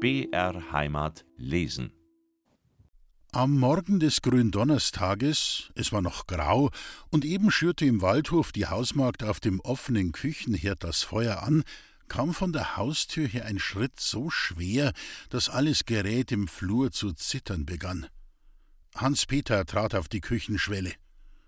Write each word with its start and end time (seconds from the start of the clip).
BR 0.00 0.70
Heimat 0.70 1.24
lesen. 1.36 1.92
Am 3.32 3.58
Morgen 3.58 3.98
des 3.98 4.22
Gründonnerstages, 4.22 5.72
es 5.74 5.90
war 5.90 6.02
noch 6.02 6.28
grau, 6.28 6.70
und 7.10 7.24
eben 7.24 7.50
schürte 7.50 7.84
im 7.84 8.00
Waldhof 8.00 8.52
die 8.52 8.66
Hausmagd 8.66 9.24
auf 9.24 9.40
dem 9.40 9.58
offenen 9.58 10.12
Küchenherd 10.12 10.84
das 10.84 11.02
Feuer 11.02 11.42
an, 11.42 11.64
kam 12.06 12.32
von 12.32 12.52
der 12.52 12.76
Haustür 12.76 13.26
her 13.26 13.46
ein 13.46 13.58
Schritt 13.58 13.98
so 13.98 14.30
schwer, 14.30 14.92
dass 15.30 15.48
alles 15.48 15.84
Gerät 15.84 16.30
im 16.30 16.46
Flur 16.46 16.92
zu 16.92 17.12
zittern 17.12 17.66
begann. 17.66 18.06
Hans-Peter 18.94 19.66
trat 19.66 19.96
auf 19.96 20.06
die 20.06 20.20
Küchenschwelle. 20.20 20.92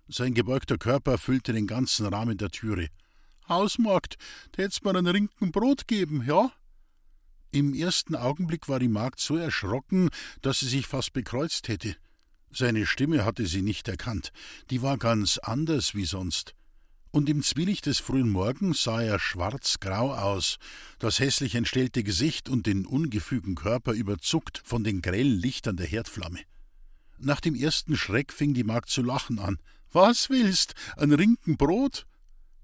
Sein 0.08 0.34
gebeugter 0.34 0.76
Körper 0.76 1.18
füllte 1.18 1.52
den 1.52 1.68
ganzen 1.68 2.04
Rahmen 2.06 2.36
der 2.36 2.50
Türe. 2.50 2.88
Hausmagd, 3.48 4.16
tät's 4.50 4.82
mir 4.82 4.96
ein 4.96 5.06
Rinken 5.06 5.52
Brot 5.52 5.86
geben, 5.86 6.24
ja? 6.26 6.50
Im 7.52 7.74
ersten 7.74 8.14
Augenblick 8.14 8.68
war 8.68 8.78
die 8.78 8.88
Magd 8.88 9.18
so 9.18 9.36
erschrocken, 9.36 10.10
dass 10.40 10.60
sie 10.60 10.68
sich 10.68 10.86
fast 10.86 11.12
bekreuzt 11.12 11.66
hätte. 11.66 11.96
Seine 12.52 12.86
Stimme 12.86 13.24
hatte 13.24 13.46
sie 13.46 13.62
nicht 13.62 13.88
erkannt, 13.88 14.32
die 14.70 14.82
war 14.82 14.98
ganz 14.98 15.38
anders 15.38 15.94
wie 15.94 16.04
sonst. 16.04 16.54
Und 17.12 17.28
im 17.28 17.42
Zwielicht 17.42 17.86
des 17.86 17.98
frühen 17.98 18.30
Morgens 18.30 18.84
sah 18.84 19.02
er 19.02 19.18
schwarz-grau 19.18 20.14
aus, 20.14 20.58
das 21.00 21.18
hässlich 21.18 21.56
entstellte 21.56 22.04
Gesicht 22.04 22.48
und 22.48 22.66
den 22.66 22.86
ungefügen 22.86 23.56
Körper 23.56 23.92
überzuckt 23.92 24.62
von 24.64 24.84
den 24.84 25.02
grellen 25.02 25.36
Lichtern 25.38 25.76
der 25.76 25.86
Herdflamme. 25.86 26.40
Nach 27.18 27.40
dem 27.40 27.56
ersten 27.56 27.96
Schreck 27.96 28.32
fing 28.32 28.54
die 28.54 28.64
Magd 28.64 28.90
zu 28.90 29.02
lachen 29.02 29.40
an. 29.40 29.58
Was 29.90 30.30
willst? 30.30 30.74
Ein 30.96 31.12
Rinken 31.12 31.56
Brot? 31.56 32.06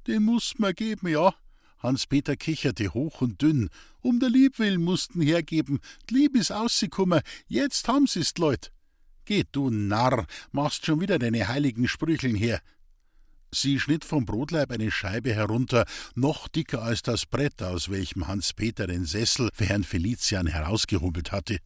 Den 0.06 0.22
musst 0.22 0.60
mir 0.60 0.74
geben, 0.74 1.08
ja. 1.08 1.34
Hans-Peter 1.78 2.36
kicherte 2.36 2.94
hoch 2.94 3.20
und 3.20 3.42
dünn. 3.42 3.69
Um 4.00 4.20
der 4.20 4.30
Lieb 4.30 4.58
willen 4.58 4.82
mussten 4.82 5.20
hergeben. 5.20 5.80
D'Lieb 6.08 6.36
is 6.36 6.50
ausgekommen. 6.50 7.20
Jetzt 7.46 7.88
haben 7.88 8.06
sie's, 8.06 8.36
Leut. 8.38 8.72
Geh, 9.24 9.44
du 9.50 9.70
Narr, 9.70 10.27
machst 10.52 10.86
schon 10.86 11.00
wieder 11.00 11.18
deine 11.18 11.48
heiligen 11.48 11.88
Sprücheln 11.88 12.36
her. 12.36 12.60
Sie 13.52 13.80
schnitt 13.80 14.05
vom 14.05 14.27
Brotleib 14.27 14.70
eine 14.70 14.91
Scheibe 14.91 15.34
herunter, 15.34 15.86
noch 16.14 16.48
dicker 16.48 16.83
als 16.83 17.02
das 17.02 17.27
Brett, 17.27 17.62
aus 17.62 17.90
welchem 17.90 18.27
Hans-Peter 18.27 18.86
den 18.86 19.05
Sessel 19.05 19.50
für 19.55 19.66
Herrn 19.66 19.84
Felician 19.84 20.46
herausgehobelt 20.46 21.33
hatte. 21.33 21.58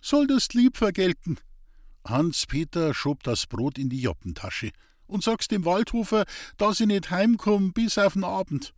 Soll 0.00 0.26
das 0.26 0.52
lieb 0.52 0.76
vergelten? 0.76 1.38
Hans-Peter 2.06 2.92
schob 2.94 3.22
das 3.22 3.46
Brot 3.46 3.78
in 3.78 3.88
die 3.88 4.00
Joppentasche. 4.00 4.70
Und 5.06 5.22
sagst 5.22 5.50
dem 5.50 5.64
Waldhofer, 5.64 6.24
dass 6.56 6.80
ich 6.80 6.86
nicht 6.86 7.10
heimkomm 7.10 7.72
bis 7.72 7.98
auf 7.98 8.14
den 8.14 8.24
Abend. 8.24 8.72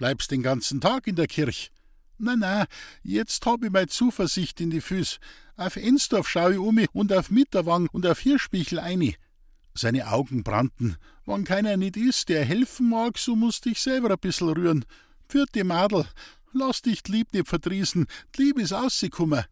Bleibst 0.00 0.30
den 0.30 0.42
ganzen 0.42 0.80
Tag 0.80 1.06
in 1.08 1.14
der 1.14 1.26
Kirch? 1.26 1.70
Na, 2.16 2.34
na, 2.34 2.66
jetzt 3.02 3.44
hab 3.44 3.62
ich 3.62 3.70
mei 3.70 3.84
Zuversicht 3.84 4.58
in 4.58 4.70
die 4.70 4.80
Füß. 4.80 5.18
Auf 5.58 5.76
Ensdorf 5.76 6.26
schau 6.26 6.48
ich 6.48 6.56
um 6.56 6.82
und 6.94 7.12
auf 7.12 7.30
Mitterwang 7.30 7.86
und 7.92 8.06
auf 8.06 8.18
Hirschbichel 8.20 8.78
eine. 8.78 9.12
Seine 9.74 10.10
Augen 10.10 10.42
brannten. 10.42 10.96
Wann 11.26 11.44
keiner 11.44 11.76
nicht 11.76 11.98
ist, 11.98 12.30
der 12.30 12.46
helfen 12.46 12.88
mag, 12.88 13.18
so 13.18 13.36
musst 13.36 13.66
ich 13.66 13.78
selber 13.78 14.10
ein 14.12 14.18
bissel 14.18 14.48
rühren. 14.48 14.86
Vierte 15.28 15.64
Madel, 15.64 16.06
lass 16.54 16.80
dich 16.80 17.06
lieb 17.06 17.34
nicht 17.34 17.48
verdriesen, 17.48 18.06
lieb 18.38 18.58
is 18.58 18.72
ausgekommen. 18.72 19.44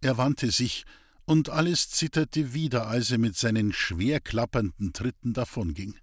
Er 0.00 0.18
wandte 0.18 0.50
sich, 0.50 0.82
und 1.24 1.50
alles 1.50 1.88
zitterte 1.88 2.52
wieder, 2.52 2.88
als 2.88 3.12
er 3.12 3.18
mit 3.18 3.36
seinen 3.36 3.72
schwer 3.72 4.18
klappernden 4.18 4.92
Tritten 4.92 5.34
davonging. 5.34 5.94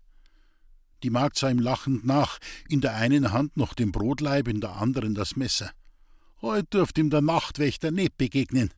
Die 1.04 1.10
Magd 1.10 1.38
sah 1.38 1.50
ihm 1.50 1.60
lachend 1.60 2.06
nach, 2.06 2.38
in 2.70 2.82
der 2.82 2.96
einen 2.96 3.32
Hand 3.32 3.58
noch 3.58 3.74
den 3.74 3.92
Brotleib, 3.92 4.48
in 4.48 4.62
der 4.62 4.76
anderen 4.78 5.16
das 5.16 5.36
Messer. 5.36 5.72
Heut 6.42 6.74
dürft 6.74 6.98
ihm 6.98 7.10
der 7.10 7.22
Nachtwächter 7.22 7.92
nicht 7.92 8.18
begegnen. 8.18 8.72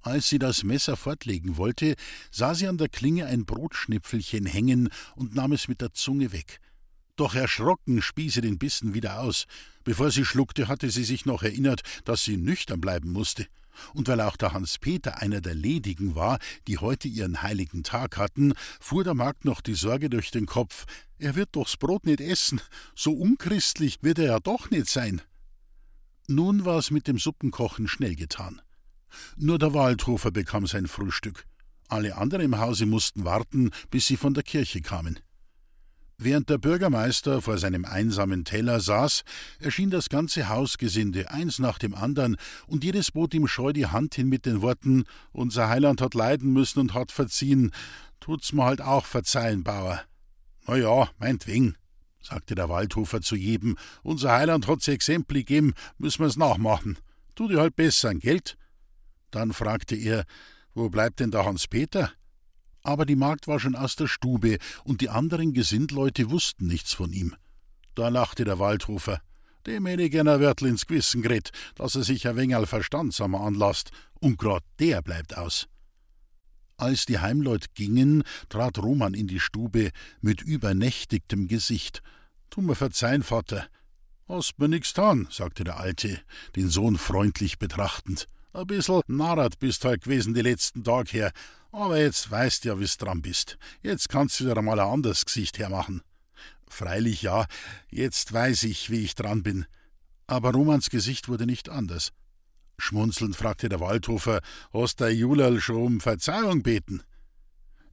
Als 0.00 0.28
sie 0.28 0.38
das 0.38 0.62
Messer 0.62 0.96
fortlegen 0.96 1.56
wollte, 1.56 1.96
sah 2.30 2.54
sie 2.54 2.66
an 2.66 2.78
der 2.78 2.88
Klinge 2.88 3.26
ein 3.26 3.44
Brotschnipfelchen 3.44 4.46
hängen 4.46 4.88
und 5.16 5.34
nahm 5.34 5.52
es 5.52 5.68
mit 5.68 5.80
der 5.80 5.92
Zunge 5.92 6.32
weg. 6.32 6.60
Doch 7.16 7.34
erschrocken 7.34 8.00
spie 8.00 8.30
sie 8.30 8.40
den 8.40 8.58
Bissen 8.58 8.94
wieder 8.94 9.20
aus. 9.20 9.46
Bevor 9.82 10.10
sie 10.10 10.24
schluckte, 10.24 10.68
hatte 10.68 10.88
sie 10.90 11.02
sich 11.02 11.26
noch 11.26 11.42
erinnert, 11.42 11.82
dass 12.04 12.24
sie 12.24 12.36
nüchtern 12.36 12.80
bleiben 12.80 13.10
musste. 13.10 13.46
Und 13.94 14.08
weil 14.08 14.20
auch 14.20 14.36
der 14.36 14.52
Hans-Peter 14.52 15.20
einer 15.20 15.40
der 15.40 15.54
Ledigen 15.54 16.14
war, 16.14 16.38
die 16.66 16.78
heute 16.78 17.08
ihren 17.08 17.42
heiligen 17.42 17.82
Tag 17.82 18.16
hatten, 18.16 18.54
fuhr 18.80 19.04
der 19.04 19.14
Magd 19.14 19.44
noch 19.44 19.60
die 19.60 19.74
Sorge 19.74 20.10
durch 20.10 20.30
den 20.30 20.46
Kopf: 20.46 20.84
Er 21.18 21.34
wird 21.34 21.50
doch's 21.52 21.76
Brot 21.76 22.06
nicht 22.06 22.20
essen, 22.20 22.60
so 22.94 23.12
unchristlich 23.12 23.98
wird 24.02 24.18
er 24.18 24.26
ja 24.26 24.40
doch 24.40 24.70
nicht 24.70 24.88
sein. 24.88 25.22
Nun 26.26 26.64
war 26.64 26.78
es 26.78 26.90
mit 26.90 27.08
dem 27.08 27.18
Suppenkochen 27.18 27.88
schnell 27.88 28.14
getan. 28.14 28.60
Nur 29.36 29.58
der 29.58 29.72
Waldhofer 29.72 30.30
bekam 30.30 30.66
sein 30.66 30.86
Frühstück. 30.86 31.46
Alle 31.88 32.16
anderen 32.16 32.44
im 32.44 32.58
Hause 32.58 32.84
mussten 32.84 33.24
warten, 33.24 33.70
bis 33.90 34.06
sie 34.06 34.18
von 34.18 34.34
der 34.34 34.42
Kirche 34.42 34.82
kamen. 34.82 35.18
Während 36.20 36.50
der 36.50 36.58
Bürgermeister 36.58 37.40
vor 37.40 37.58
seinem 37.58 37.84
einsamen 37.84 38.44
Teller 38.44 38.80
saß, 38.80 39.22
erschien 39.60 39.90
das 39.90 40.08
ganze 40.08 40.48
Hausgesinde, 40.48 41.30
eins 41.30 41.60
nach 41.60 41.78
dem 41.78 41.94
andern, 41.94 42.36
und 42.66 42.82
jedes 42.82 43.12
bot 43.12 43.34
ihm 43.34 43.46
scheu 43.46 43.72
die 43.72 43.86
Hand 43.86 44.16
hin 44.16 44.28
mit 44.28 44.44
den 44.44 44.60
Worten: 44.60 45.04
Unser 45.30 45.68
Heiland 45.68 46.00
hat 46.00 46.14
leiden 46.14 46.52
müssen 46.52 46.80
und 46.80 46.92
hat 46.92 47.12
verziehen. 47.12 47.70
Tut's 48.18 48.52
mir 48.52 48.64
halt 48.64 48.80
auch 48.80 49.04
verzeihen, 49.04 49.62
Bauer. 49.62 50.02
Na 50.66 50.76
ja, 50.76 51.08
meinetwegen, 51.20 51.76
sagte 52.20 52.56
der 52.56 52.68
Waldhofer 52.68 53.20
zu 53.20 53.36
jedem. 53.36 53.76
Unser 54.02 54.32
Heiland 54.32 54.66
hat's 54.66 54.88
Exempli 54.88 55.44
gegeben, 55.44 55.72
müssen 55.98 56.24
wir's 56.24 56.36
nachmachen. 56.36 56.98
Tu 57.36 57.46
dir 57.46 57.60
halt 57.60 57.76
besser, 57.76 58.12
Geld? 58.16 58.58
Dann 59.30 59.52
fragte 59.52 59.94
er: 59.94 60.24
Wo 60.74 60.90
bleibt 60.90 61.20
denn 61.20 61.30
der 61.30 61.44
Hans-Peter? 61.44 62.10
Aber 62.88 63.04
die 63.04 63.16
Magd 63.16 63.48
war 63.48 63.60
schon 63.60 63.76
aus 63.76 63.96
der 63.96 64.06
Stube, 64.06 64.56
und 64.82 65.02
die 65.02 65.10
anderen 65.10 65.52
Gesindleute 65.52 66.30
wussten 66.30 66.66
nichts 66.66 66.94
von 66.94 67.12
ihm. 67.12 67.36
Da 67.94 68.08
lachte 68.08 68.44
der 68.44 68.58
Waldhofer. 68.58 69.20
Dem 69.66 69.84
hätte 69.84 70.04
ich 70.04 70.10
gern 70.10 70.26
Wörtl 70.26 70.64
ins 70.64 70.86
Gewissen 70.86 71.20
geredet, 71.20 71.50
dass 71.74 71.96
er 71.96 72.02
sich 72.02 72.26
ein 72.26 72.36
wenig 72.36 72.66
verstandsamer 72.66 73.42
anlasst, 73.42 73.90
und 74.20 74.38
grad 74.38 74.64
der 74.78 75.02
bleibt 75.02 75.36
aus. 75.36 75.68
Als 76.78 77.04
die 77.04 77.18
Heimleut 77.18 77.74
gingen, 77.74 78.22
trat 78.48 78.78
Roman 78.78 79.12
in 79.12 79.26
die 79.26 79.40
Stube 79.40 79.90
mit 80.22 80.40
übernächtigtem 80.40 81.46
Gesicht. 81.46 82.02
Tu 82.48 82.62
mir 82.62 82.74
verzeihen, 82.74 83.22
Vater. 83.22 83.66
Hast 84.28 84.58
mir 84.58 84.68
nix 84.68 84.94
getan, 84.94 85.28
sagte 85.30 85.62
der 85.62 85.78
Alte, 85.78 86.22
den 86.56 86.70
Sohn 86.70 86.96
freundlich 86.96 87.58
betrachtend. 87.58 88.26
A 88.54 88.64
bissel 88.64 89.02
narrat 89.08 89.58
bist 89.58 89.84
halt 89.84 90.04
gewesen 90.04 90.32
die 90.32 90.40
letzten 90.40 90.84
Tag 90.84 91.12
her, 91.12 91.32
aber 91.78 91.98
jetzt 91.98 92.30
weißt 92.30 92.64
ja, 92.64 92.78
wie's 92.78 92.96
dran 92.96 93.22
bist. 93.22 93.58
Jetzt 93.82 94.08
kannst 94.08 94.40
du 94.40 94.44
wieder 94.44 94.62
mal 94.62 94.78
ein 94.80 94.88
anderes 94.88 95.24
Gesicht 95.24 95.58
hermachen. 95.58 96.02
Freilich 96.68 97.22
ja, 97.22 97.46
jetzt 97.88 98.32
weiß 98.32 98.64
ich, 98.64 98.90
wie 98.90 99.04
ich 99.04 99.14
dran 99.14 99.42
bin. 99.42 99.66
Aber 100.26 100.52
Romans 100.52 100.90
Gesicht 100.90 101.28
wurde 101.28 101.46
nicht 101.46 101.68
anders. 101.68 102.12
Schmunzelnd 102.78 103.34
fragte 103.34 103.68
der 103.68 103.80
Waldhofer, 103.80 104.40
hast 104.72 105.00
der 105.00 105.14
Julal 105.14 105.60
schon 105.60 105.82
um 105.82 106.00
Verzeihung 106.00 106.62
beten? 106.62 107.02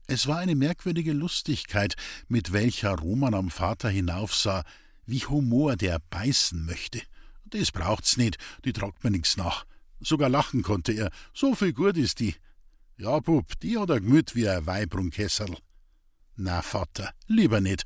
Es 0.06 0.26
war 0.28 0.38
eine 0.38 0.54
merkwürdige 0.54 1.12
Lustigkeit, 1.12 1.96
mit 2.28 2.52
welcher 2.52 2.94
Roman 2.94 3.34
am 3.34 3.50
Vater 3.50 3.88
hinaufsah, 3.88 4.62
wie 5.04 5.20
Humor 5.20 5.76
der 5.76 6.00
beißen 6.10 6.64
möchte. 6.64 7.02
Das 7.46 7.72
braucht's 7.72 8.16
nicht, 8.16 8.38
die 8.64 8.72
tragt 8.72 9.02
mir 9.02 9.10
nix 9.10 9.36
nach. 9.36 9.64
Sogar 10.00 10.28
lachen 10.28 10.62
konnte 10.62 10.92
er, 10.92 11.10
so 11.32 11.54
viel 11.54 11.72
gut 11.72 11.96
ist 11.96 12.20
die. 12.20 12.34
Ja, 12.98 13.20
Bub, 13.20 13.60
die 13.60 13.76
hat 13.76 13.90
ein 13.90 14.02
Gemüt 14.02 14.34
wie 14.34 14.48
ein 14.48 14.64
Weibrunkessel. 14.64 15.54
Na, 16.36 16.62
Vater, 16.62 17.12
lieber 17.26 17.60
nicht. 17.60 17.84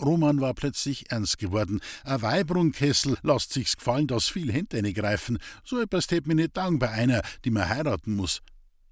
Roman 0.00 0.40
war 0.40 0.54
plötzlich 0.54 1.10
ernst 1.10 1.38
geworden. 1.38 1.80
Ein 2.04 2.22
Weibrunkessel 2.22 3.18
lasst 3.22 3.52
sich's 3.52 3.76
gefallen, 3.76 4.06
dass 4.06 4.28
viel 4.28 4.52
Hände 4.52 4.92
greifen. 4.92 5.38
So 5.64 5.80
etwas 5.80 6.06
tät 6.06 6.28
mir 6.28 6.36
nicht 6.36 6.54
taugen 6.54 6.78
bei 6.78 6.90
einer, 6.90 7.22
die 7.44 7.50
man 7.50 7.68
heiraten 7.68 8.14
muss. 8.14 8.40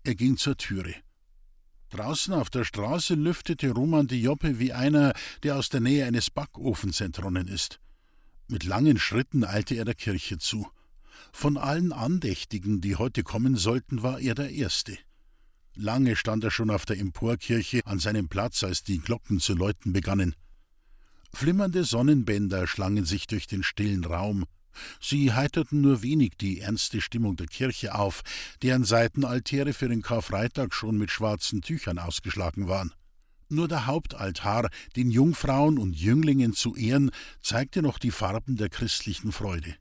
Er 0.03 0.17
ging 0.17 0.37
zur 0.37 0.57
Türe. 0.57 0.95
Draußen 1.91 2.35
auf 2.35 2.51
der 2.51 2.65
Straße 2.65 3.15
lüftete 3.15 3.71
Roman 3.71 4.09
die 4.09 4.21
Joppe 4.21 4.59
wie 4.59 4.73
einer, 4.73 5.13
der 5.45 5.57
aus 5.57 5.69
der 5.69 5.81
Nähe 5.81 6.05
eines 6.05 6.31
Backofens 6.31 7.01
entronnen 7.01 7.47
ist. 7.47 7.79
Mit 8.49 8.65
langen 8.65 8.99
Schritten 8.99 9.45
eilte 9.45 9.77
er 9.77 9.85
der 9.85 9.95
Kirche 9.95 10.39
zu. 10.39 10.69
Von 11.33 11.57
allen 11.57 11.93
Andächtigen, 11.93 12.81
die 12.81 12.97
heute 12.97 13.23
kommen 13.23 13.57
sollten, 13.57 14.03
war 14.03 14.21
er 14.21 14.35
der 14.35 14.51
Erste. 14.51 14.99
Lange 15.81 16.17
stand 16.17 16.43
er 16.43 16.51
schon 16.51 16.71
auf 16.71 16.87
der 16.87 16.99
Emporkirche 16.99 17.83
an 17.85 18.01
seinem 18.01 18.29
Platz, 18.29 18.65
als 18.65 18.83
die 18.83 18.99
Glocken 18.99 19.39
zu 19.39 19.55
läuten 19.55 19.93
begannen. 19.93 20.35
Flimmernde 21.33 21.85
Sonnenbänder 21.85 22.67
schlangen 22.67 23.05
sich 23.05 23.29
durch 23.29 23.47
den 23.47 23.63
stillen 23.63 24.05
Raum. 24.05 24.45
Sie 25.01 25.33
heiterten 25.33 25.81
nur 25.81 26.03
wenig 26.03 26.33
die 26.37 26.59
ernste 26.59 27.01
Stimmung 27.01 27.37
der 27.37 27.47
Kirche 27.47 27.95
auf, 27.95 28.23
deren 28.61 28.83
Seitenaltäre 28.83 29.73
für 29.73 29.89
den 29.89 30.03
Karfreitag 30.03 30.75
schon 30.75 30.99
mit 30.99 31.13
schwarzen 31.13 31.63
Tüchern 31.63 32.01
ausgeschlagen 32.01 32.67
waren. 32.67 32.93
Nur 33.49 33.69
der 33.69 33.87
Hauptaltar, 33.87 34.71
den 34.97 35.13
Jungfrauen 35.13 35.79
und 35.79 35.95
Jünglingen 35.95 36.55
zu 36.55 36.75
Ehren, 36.75 37.13
zeigte 37.41 37.83
noch 37.83 38.01
die 38.01 38.11
Farben 38.11 38.57
der 38.57 38.69
christlichen 38.69 39.31
Freude. 39.31 39.77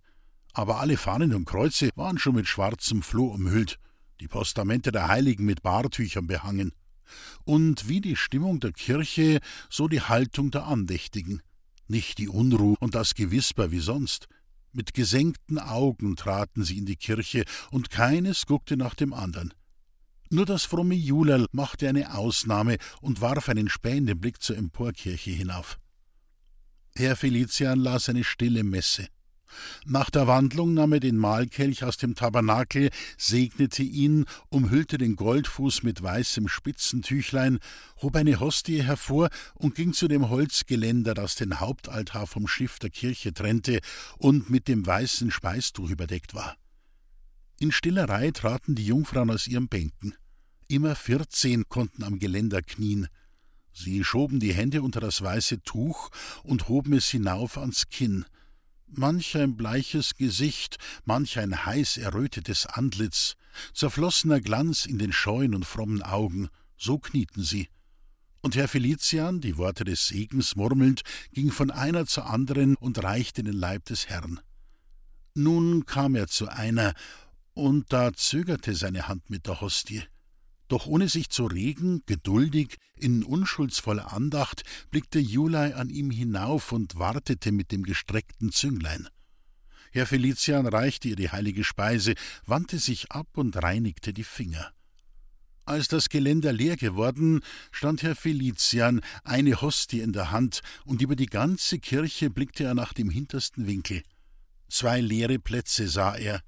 aber 0.57 0.79
alle 0.79 0.97
Fahnen 0.97 1.35
und 1.35 1.45
Kreuze 1.45 1.89
waren 1.95 2.17
schon 2.17 2.33
mit 2.33 2.47
schwarzem 2.47 3.03
Floh 3.03 3.27
umhüllt, 3.27 3.77
die 4.19 4.27
Postamente 4.27 4.91
der 4.91 5.07
Heiligen 5.07 5.45
mit 5.45 5.61
Bartüchern 5.61 6.27
behangen. 6.27 6.73
Und 7.45 7.87
wie 7.87 8.01
die 8.01 8.15
Stimmung 8.15 8.59
der 8.59 8.73
Kirche, 8.73 9.39
so 9.69 9.87
die 9.87 10.01
Haltung 10.01 10.51
der 10.51 10.65
Andächtigen. 10.65 11.41
Nicht 11.87 12.17
die 12.17 12.27
Unruh 12.27 12.75
und 12.79 12.95
das 12.95 13.15
Gewisper 13.15 13.71
wie 13.71 13.79
sonst. 13.79 14.27
Mit 14.73 14.93
gesenkten 14.93 15.57
Augen 15.57 16.15
traten 16.15 16.63
sie 16.63 16.77
in 16.77 16.85
die 16.85 16.97
Kirche, 16.97 17.45
und 17.71 17.89
keines 17.89 18.45
guckte 18.45 18.75
nach 18.75 18.93
dem 18.93 19.13
andern. 19.13 19.53
Nur 20.29 20.45
das 20.45 20.65
fromme 20.65 20.95
Julerl 20.95 21.47
machte 21.51 21.87
eine 21.87 22.13
Ausnahme 22.13 22.77
und 23.01 23.21
warf 23.21 23.47
einen 23.47 23.69
spähenden 23.69 24.19
Blick 24.19 24.41
zur 24.41 24.57
Emporkirche 24.57 25.31
hinauf. 25.31 25.79
Herr 26.95 27.15
Felician 27.15 27.79
las 27.79 28.09
eine 28.09 28.23
stille 28.23 28.63
Messe. 28.63 29.07
Nach 29.85 30.09
der 30.09 30.27
Wandlung 30.27 30.73
nahm 30.73 30.93
er 30.93 30.99
den 30.99 31.17
Mahlkelch 31.17 31.83
aus 31.83 31.97
dem 31.97 32.15
Tabernakel, 32.15 32.89
segnete 33.17 33.83
ihn, 33.83 34.25
umhüllte 34.49 34.97
den 34.97 35.15
Goldfuß 35.15 35.83
mit 35.83 36.01
weißem 36.01 36.47
Spitzentüchlein, 36.47 37.59
hob 38.01 38.15
eine 38.15 38.39
Hostie 38.39 38.83
hervor 38.83 39.29
und 39.55 39.75
ging 39.75 39.93
zu 39.93 40.07
dem 40.07 40.29
Holzgeländer, 40.29 41.13
das 41.13 41.35
den 41.35 41.59
Hauptaltar 41.59 42.27
vom 42.27 42.47
Schiff 42.47 42.79
der 42.79 42.89
Kirche 42.89 43.33
trennte 43.33 43.79
und 44.17 44.49
mit 44.49 44.67
dem 44.67 44.85
weißen 44.85 45.31
Speistuch 45.31 45.89
überdeckt 45.89 46.33
war. 46.33 46.57
In 47.59 47.71
stiller 47.71 48.07
Reihe 48.07 48.33
traten 48.33 48.75
die 48.75 48.85
Jungfrauen 48.85 49.31
aus 49.31 49.47
ihren 49.47 49.67
Bänken. 49.67 50.13
Immer 50.67 50.95
vierzehn 50.95 51.67
konnten 51.69 52.03
am 52.03 52.19
Geländer 52.19 52.61
knien. 52.61 53.07
Sie 53.73 54.03
schoben 54.03 54.39
die 54.39 54.53
Hände 54.53 54.81
unter 54.81 54.99
das 54.99 55.21
weiße 55.21 55.61
Tuch 55.61 56.09
und 56.43 56.67
hoben 56.67 56.93
es 56.93 57.09
hinauf 57.09 57.57
ans 57.57 57.89
Kinn 57.89 58.25
manch 58.87 59.37
ein 59.37 59.55
bleiches 59.55 60.15
Gesicht, 60.15 60.77
manch 61.05 61.39
ein 61.39 61.65
heiß 61.65 61.97
errötetes 61.97 62.65
Antlitz, 62.65 63.35
zerflossener 63.73 64.41
Glanz 64.41 64.85
in 64.85 64.97
den 64.97 65.11
scheuen 65.11 65.55
und 65.55 65.65
frommen 65.65 66.01
Augen, 66.01 66.49
so 66.77 66.99
knieten 66.99 67.43
sie. 67.43 67.69
Und 68.41 68.55
Herr 68.55 68.67
Felician, 68.67 69.41
die 69.41 69.57
Worte 69.57 69.83
des 69.83 70.07
Segens 70.07 70.55
murmelnd, 70.55 71.01
ging 71.31 71.51
von 71.51 71.71
einer 71.71 72.05
zur 72.05 72.27
anderen 72.27 72.75
und 72.75 73.03
reichte 73.03 73.43
den 73.43 73.55
Leib 73.55 73.85
des 73.85 74.07
Herrn. 74.07 74.39
Nun 75.33 75.85
kam 75.85 76.15
er 76.15 76.27
zu 76.27 76.47
einer, 76.47 76.93
und 77.53 77.91
da 77.91 78.13
zögerte 78.13 78.75
seine 78.75 79.07
Hand 79.07 79.29
mit 79.29 79.47
der 79.47 79.61
Hostie. 79.61 80.03
Doch 80.67 80.85
ohne 80.85 81.07
sich 81.07 81.29
zu 81.29 81.45
regen, 81.45 82.03
geduldig, 82.05 82.77
in 82.95 83.23
unschuldsvoller 83.23 84.11
Andacht, 84.11 84.63
blickte 84.91 85.19
Julai 85.19 85.75
an 85.75 85.89
ihm 85.89 86.11
hinauf 86.11 86.71
und 86.71 86.99
wartete 86.99 87.51
mit 87.51 87.71
dem 87.71 87.83
gestreckten 87.83 88.51
Zünglein. 88.51 89.07
Herr 89.91 90.05
Felician 90.05 90.67
reichte 90.67 91.07
ihr 91.07 91.15
die 91.15 91.29
heilige 91.29 91.63
Speise, 91.63 92.15
wandte 92.45 92.79
sich 92.79 93.11
ab 93.11 93.27
und 93.35 93.61
reinigte 93.61 94.13
die 94.13 94.25
Finger. 94.25 94.73
Als 95.65 95.87
das 95.87 96.09
Geländer 96.09 96.53
leer 96.53 96.77
geworden, 96.77 97.41
stand 97.71 98.03
Herr 98.03 98.15
Felician, 98.15 99.01
eine 99.23 99.61
Hostie 99.61 99.99
in 99.99 100.13
der 100.13 100.31
Hand, 100.31 100.61
und 100.85 101.01
über 101.01 101.15
die 101.15 101.25
ganze 101.25 101.79
Kirche 101.79 102.29
blickte 102.29 102.63
er 102.63 102.73
nach 102.73 102.93
dem 102.93 103.09
hintersten 103.09 103.67
Winkel. 103.67 104.03
Zwei 104.69 105.01
leere 105.01 105.39
Plätze 105.39 105.87
sah 105.87 106.15
er, 106.15 106.41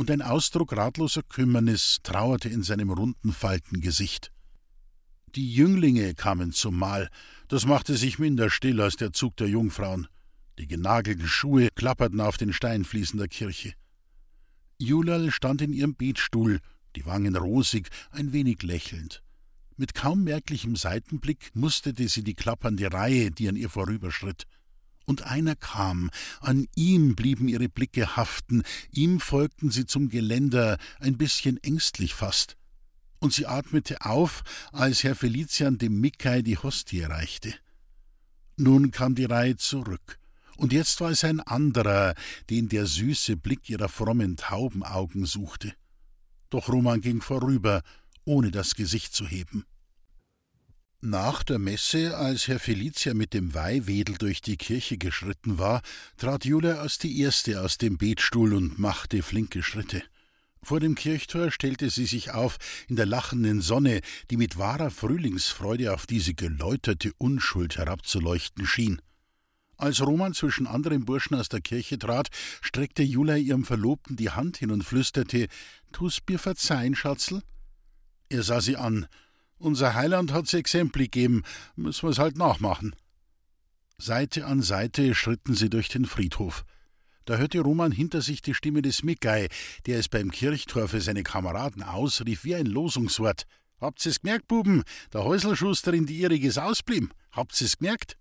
und 0.00 0.10
ein 0.10 0.22
Ausdruck 0.22 0.74
ratloser 0.74 1.22
Kümmernis 1.22 1.98
trauerte 2.02 2.48
in 2.48 2.62
seinem 2.62 2.88
runden 2.88 3.34
Faltengesicht. 3.34 4.32
Die 5.34 5.52
Jünglinge 5.52 6.14
kamen 6.14 6.52
zum 6.52 6.78
Mahl, 6.78 7.10
das 7.48 7.66
machte 7.66 7.94
sich 7.94 8.18
minder 8.18 8.48
still 8.48 8.80
als 8.80 8.96
der 8.96 9.12
Zug 9.12 9.36
der 9.36 9.48
Jungfrauen. 9.48 10.08
Die 10.58 10.66
genagelten 10.66 11.28
Schuhe 11.28 11.68
klapperten 11.74 12.22
auf 12.22 12.38
den 12.38 12.54
Steinfliesen 12.54 13.18
der 13.18 13.28
Kirche. 13.28 13.74
Julal 14.78 15.30
stand 15.30 15.60
in 15.60 15.74
ihrem 15.74 15.94
Betstuhl, 15.94 16.60
die 16.96 17.04
Wangen 17.04 17.36
rosig, 17.36 17.90
ein 18.10 18.32
wenig 18.32 18.62
lächelnd. 18.62 19.22
Mit 19.76 19.92
kaum 19.92 20.24
merklichem 20.24 20.76
Seitenblick 20.76 21.50
musterte 21.52 22.08
sie 22.08 22.24
die 22.24 22.32
klappernde 22.32 22.90
Reihe, 22.90 23.30
die 23.30 23.50
an 23.50 23.56
ihr 23.56 23.68
vorüberschritt 23.68 24.46
und 25.10 25.22
einer 25.24 25.56
kam, 25.56 26.08
an 26.40 26.68
ihm 26.76 27.16
blieben 27.16 27.48
ihre 27.48 27.68
Blicke 27.68 28.16
haften, 28.16 28.62
ihm 28.92 29.18
folgten 29.18 29.72
sie 29.72 29.84
zum 29.84 30.08
Geländer, 30.08 30.78
ein 31.00 31.18
bisschen 31.18 31.60
ängstlich 31.64 32.14
fast. 32.14 32.56
Und 33.18 33.34
sie 33.34 33.46
atmete 33.46 34.06
auf, 34.06 34.44
als 34.72 35.02
Herr 35.02 35.16
Felician 35.16 35.78
dem 35.78 36.00
Mikai 36.00 36.42
die 36.42 36.56
Hostie 36.56 37.02
reichte. 37.02 37.52
Nun 38.56 38.92
kam 38.92 39.16
die 39.16 39.24
Reihe 39.24 39.56
zurück, 39.56 40.20
und 40.56 40.72
jetzt 40.72 41.00
war 41.00 41.10
es 41.10 41.24
ein 41.24 41.40
anderer, 41.40 42.14
den 42.48 42.68
der 42.68 42.86
süße 42.86 43.36
Blick 43.36 43.68
ihrer 43.68 43.88
frommen 43.88 44.36
Taubenaugen 44.36 45.26
suchte. 45.26 45.74
Doch 46.50 46.68
Roman 46.68 47.00
ging 47.00 47.20
vorüber, 47.20 47.82
ohne 48.24 48.52
das 48.52 48.76
Gesicht 48.76 49.12
zu 49.12 49.26
heben. 49.26 49.64
Nach 51.02 51.42
der 51.42 51.58
Messe, 51.58 52.14
als 52.18 52.46
Herr 52.46 52.60
Felicia 52.60 53.14
mit 53.14 53.32
dem 53.32 53.54
Weihwedel 53.54 54.16
durch 54.18 54.42
die 54.42 54.58
Kirche 54.58 54.98
geschritten 54.98 55.56
war, 55.56 55.80
trat 56.18 56.44
Julia 56.44 56.74
als 56.74 56.98
die 56.98 57.22
Erste 57.22 57.62
aus 57.62 57.78
dem 57.78 57.96
Betstuhl 57.96 58.52
und 58.52 58.78
machte 58.78 59.22
flinke 59.22 59.62
Schritte. 59.62 60.02
Vor 60.62 60.78
dem 60.78 60.94
Kirchtor 60.94 61.52
stellte 61.52 61.88
sie 61.88 62.04
sich 62.04 62.32
auf 62.32 62.58
in 62.86 62.96
der 62.96 63.06
lachenden 63.06 63.62
Sonne, 63.62 64.02
die 64.30 64.36
mit 64.36 64.58
wahrer 64.58 64.90
Frühlingsfreude 64.90 65.94
auf 65.94 66.06
diese 66.06 66.34
geläuterte 66.34 67.14
Unschuld 67.16 67.78
herabzuleuchten 67.78 68.66
schien. 68.66 69.00
Als 69.78 70.02
Roman 70.02 70.34
zwischen 70.34 70.66
anderen 70.66 71.06
Burschen 71.06 71.34
aus 71.34 71.48
der 71.48 71.62
Kirche 71.62 71.98
trat, 71.98 72.28
streckte 72.60 73.02
Julia 73.02 73.36
ihrem 73.36 73.64
Verlobten 73.64 74.16
die 74.16 74.28
Hand 74.28 74.58
hin 74.58 74.70
und 74.70 74.84
flüsterte: 74.84 75.48
Tu's 75.92 76.18
mir 76.28 76.38
verzeihen, 76.38 76.94
Schatzel? 76.94 77.40
Er 78.28 78.42
sah 78.42 78.60
sie 78.60 78.76
an, 78.76 79.06
unser 79.60 79.94
Heiland 79.94 80.32
hat's 80.32 80.54
Exempli 80.54 81.04
gegeben, 81.04 81.42
müssen 81.76 82.08
wir's 82.08 82.18
halt 82.18 82.36
nachmachen. 82.36 82.94
Seite 83.98 84.46
an 84.46 84.62
Seite 84.62 85.14
schritten 85.14 85.54
sie 85.54 85.70
durch 85.70 85.88
den 85.88 86.06
Friedhof. 86.06 86.64
Da 87.26 87.36
hörte 87.36 87.60
Roman 87.60 87.92
hinter 87.92 88.22
sich 88.22 88.42
die 88.42 88.54
Stimme 88.54 88.82
des 88.82 89.02
Mickey, 89.02 89.48
der 89.86 89.98
es 89.98 90.08
beim 90.08 90.30
Kirchtor 90.30 90.88
für 90.88 91.00
seine 91.00 91.22
Kameraden 91.22 91.82
ausrief 91.82 92.44
wie 92.44 92.54
ein 92.54 92.66
Losungswort. 92.66 93.44
Habt's 93.80 94.06
es 94.06 94.20
gemerkt, 94.20 94.48
Buben? 94.48 94.82
Der 95.12 95.24
Häuselschusterin 95.24 96.06
die 96.06 96.18
ihriges 96.18 96.58
ausblieben. 96.58 97.10
Habt's 97.30 97.60
es 97.60 97.78
gemerkt? 97.78 98.16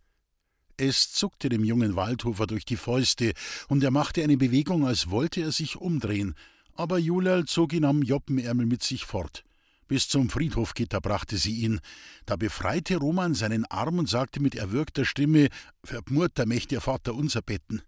Es 0.77 1.11
zuckte 1.11 1.49
dem 1.49 1.63
jungen 1.63 1.95
Waldhofer 1.95 2.47
durch 2.47 2.65
die 2.65 2.77
Fäuste, 2.77 3.33
und 3.67 3.83
er 3.83 3.91
machte 3.91 4.23
eine 4.23 4.37
Bewegung, 4.37 4.85
als 4.85 5.09
wollte 5.09 5.41
er 5.41 5.51
sich 5.51 5.75
umdrehen. 5.75 6.35
Aber 6.75 6.97
Julial 6.97 7.45
zog 7.45 7.73
ihn 7.73 7.83
am 7.83 8.01
Joppenärmel 8.01 8.65
mit 8.65 8.83
sich 8.83 9.05
fort. 9.05 9.43
Bis 9.89 10.07
zum 10.07 10.29
Friedhofgitter 10.29 11.01
brachte 11.01 11.37
sie 11.37 11.55
ihn. 11.55 11.79
Da 12.27 12.35
befreite 12.35 12.97
Roman 12.97 13.33
seinen 13.33 13.65
Arm 13.65 13.97
und 13.97 14.07
sagte 14.07 14.39
mit 14.39 14.53
erwürgter 14.53 15.03
Stimme: 15.03 15.49
Verbmurter 15.83 16.45
möchte 16.45 16.75
ihr 16.75 16.81
Vater 16.81 17.15
unser 17.15 17.41
betten. 17.41 17.81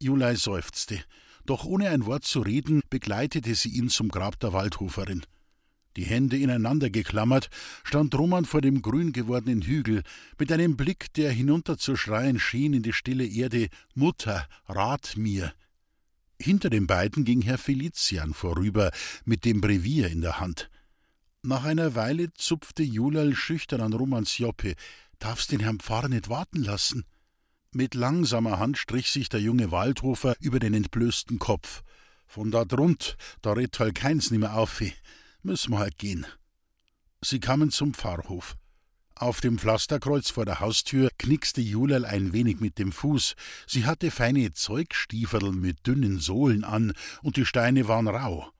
Julei 0.00 0.36
seufzte. 0.36 1.02
Doch 1.44 1.64
ohne 1.64 1.90
ein 1.90 2.06
Wort 2.06 2.22
zu 2.22 2.40
reden, 2.40 2.82
begleitete 2.88 3.56
sie 3.56 3.70
ihn 3.70 3.88
zum 3.88 4.10
Grab 4.10 4.38
der 4.38 4.52
Waldhoferin. 4.52 5.26
Die 5.96 6.04
Hände 6.04 6.38
ineinander 6.38 6.88
geklammert, 6.88 7.50
stand 7.82 8.14
Roman 8.14 8.44
vor 8.44 8.60
dem 8.60 8.80
grün 8.80 9.12
gewordenen 9.12 9.62
Hügel, 9.62 10.04
mit 10.38 10.52
einem 10.52 10.76
Blick, 10.76 11.12
der 11.14 11.32
hinunterzuschreien 11.32 12.38
schien 12.38 12.74
in 12.74 12.84
die 12.84 12.92
stille 12.92 13.26
Erde: 13.26 13.70
Mutter, 13.96 14.46
rat 14.68 15.16
mir! 15.16 15.52
Hinter 16.40 16.70
den 16.70 16.86
beiden 16.86 17.24
ging 17.24 17.42
Herr 17.42 17.58
Felician 17.58 18.34
vorüber, 18.34 18.92
mit 19.24 19.44
dem 19.44 19.60
Brevier 19.60 20.08
in 20.10 20.20
der 20.20 20.38
Hand. 20.38 20.70
Nach 21.46 21.64
einer 21.64 21.94
Weile 21.94 22.32
zupfte 22.32 22.82
Julal 22.82 23.34
schüchtern 23.34 23.82
an 23.82 23.92
Romans 23.92 24.38
Joppe. 24.38 24.76
Darfst 25.18 25.52
den 25.52 25.60
Herrn 25.60 25.78
Pfarrer 25.78 26.08
nicht 26.08 26.30
warten 26.30 26.64
lassen? 26.64 27.04
Mit 27.70 27.92
langsamer 27.92 28.58
Hand 28.58 28.78
strich 28.78 29.10
sich 29.10 29.28
der 29.28 29.42
junge 29.42 29.70
Waldhofer 29.70 30.36
über 30.40 30.58
den 30.58 30.72
entblößten 30.72 31.38
Kopf. 31.38 31.82
Von 32.26 32.50
da 32.50 32.64
drunt, 32.64 33.18
da 33.42 33.52
redt 33.52 33.78
halt 33.78 33.94
keins 33.94 34.30
nimmer 34.30 34.54
auf. 34.54 34.82
Müssen 35.42 35.72
wir 35.72 35.80
halt 35.80 35.98
gehen. 35.98 36.24
Sie 37.20 37.40
kamen 37.40 37.70
zum 37.70 37.92
Pfarrhof. 37.92 38.56
Auf 39.14 39.42
dem 39.42 39.58
Pflasterkreuz 39.58 40.30
vor 40.30 40.46
der 40.46 40.60
Haustür 40.60 41.10
knickste 41.18 41.60
Julal 41.60 42.06
ein 42.06 42.32
wenig 42.32 42.60
mit 42.60 42.78
dem 42.78 42.90
Fuß. 42.90 43.34
Sie 43.66 43.84
hatte 43.84 44.10
feine 44.10 44.54
Zeugstieferl 44.54 45.52
mit 45.52 45.86
dünnen 45.86 46.20
Sohlen 46.20 46.64
an, 46.64 46.94
und 47.22 47.36
die 47.36 47.44
Steine 47.44 47.86
waren 47.86 48.08
rau. 48.08 48.53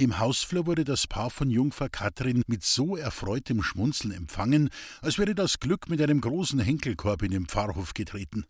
Im 0.00 0.20
Hausflur 0.20 0.66
wurde 0.66 0.84
das 0.84 1.08
Paar 1.08 1.28
von 1.28 1.50
Jungfer 1.50 1.88
Katrin 1.88 2.44
mit 2.46 2.62
so 2.62 2.96
erfreutem 2.96 3.64
Schmunzeln 3.64 4.12
empfangen, 4.12 4.70
als 5.02 5.18
wäre 5.18 5.34
das 5.34 5.58
Glück 5.58 5.88
mit 5.90 6.00
einem 6.00 6.20
großen 6.20 6.60
Henkelkorb 6.60 7.24
in 7.24 7.32
den 7.32 7.46
Pfarrhof 7.46 7.94
getreten. 7.94 8.46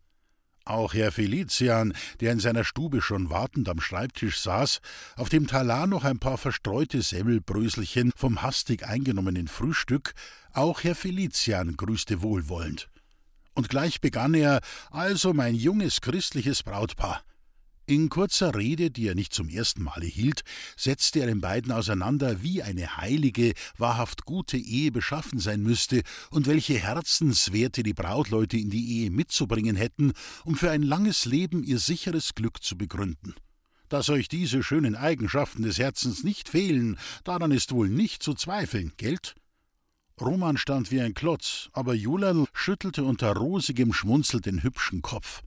Auch 0.66 0.92
Herr 0.92 1.10
Felician, 1.10 1.94
der 2.20 2.32
in 2.32 2.40
seiner 2.40 2.64
Stube 2.64 3.00
schon 3.00 3.30
wartend 3.30 3.70
am 3.70 3.80
Schreibtisch 3.80 4.38
saß, 4.40 4.80
auf 5.16 5.30
dem 5.30 5.46
Talar 5.46 5.86
noch 5.86 6.04
ein 6.04 6.18
paar 6.18 6.36
verstreute 6.36 7.00
Semmelbröselchen 7.00 8.12
vom 8.14 8.42
hastig 8.42 8.86
eingenommenen 8.86 9.48
Frühstück, 9.48 10.12
auch 10.52 10.84
Herr 10.84 10.94
Felician 10.94 11.78
grüßte 11.78 12.20
wohlwollend. 12.20 12.90
Und 13.54 13.70
gleich 13.70 14.02
begann 14.02 14.34
er: 14.34 14.60
Also, 14.90 15.32
mein 15.32 15.54
junges 15.54 16.02
christliches 16.02 16.62
Brautpaar, 16.62 17.22
In 17.88 18.10
kurzer 18.10 18.54
Rede, 18.54 18.90
die 18.90 19.06
er 19.06 19.14
nicht 19.14 19.32
zum 19.32 19.48
ersten 19.48 19.82
Male 19.82 20.04
hielt, 20.04 20.42
setzte 20.76 21.20
er 21.20 21.26
den 21.26 21.40
beiden 21.40 21.72
auseinander, 21.72 22.42
wie 22.42 22.62
eine 22.62 22.98
heilige, 22.98 23.54
wahrhaft 23.78 24.26
gute 24.26 24.58
Ehe 24.58 24.92
beschaffen 24.92 25.38
sein 25.38 25.62
müsste 25.62 26.02
und 26.30 26.46
welche 26.46 26.74
Herzenswerte 26.74 27.82
die 27.82 27.94
Brautleute 27.94 28.58
in 28.58 28.68
die 28.68 28.98
Ehe 28.98 29.10
mitzubringen 29.10 29.74
hätten, 29.74 30.12
um 30.44 30.54
für 30.54 30.70
ein 30.70 30.82
langes 30.82 31.24
Leben 31.24 31.64
ihr 31.64 31.78
sicheres 31.78 32.34
Glück 32.34 32.62
zu 32.62 32.76
begründen. 32.76 33.34
Dass 33.88 34.10
euch 34.10 34.28
diese 34.28 34.62
schönen 34.62 34.94
Eigenschaften 34.94 35.62
des 35.62 35.78
Herzens 35.78 36.24
nicht 36.24 36.50
fehlen, 36.50 36.98
daran 37.24 37.52
ist 37.52 37.72
wohl 37.72 37.88
nicht 37.88 38.22
zu 38.22 38.34
zweifeln, 38.34 38.92
gelt? 38.98 39.34
Roman 40.20 40.58
stand 40.58 40.90
wie 40.90 41.00
ein 41.00 41.14
Klotz, 41.14 41.70
aber 41.72 41.94
Julerl 41.94 42.44
schüttelte 42.52 43.04
unter 43.04 43.32
rosigem 43.34 43.94
Schmunzel 43.94 44.42
den 44.42 44.62
hübschen 44.62 45.00
Kopf. 45.00 45.40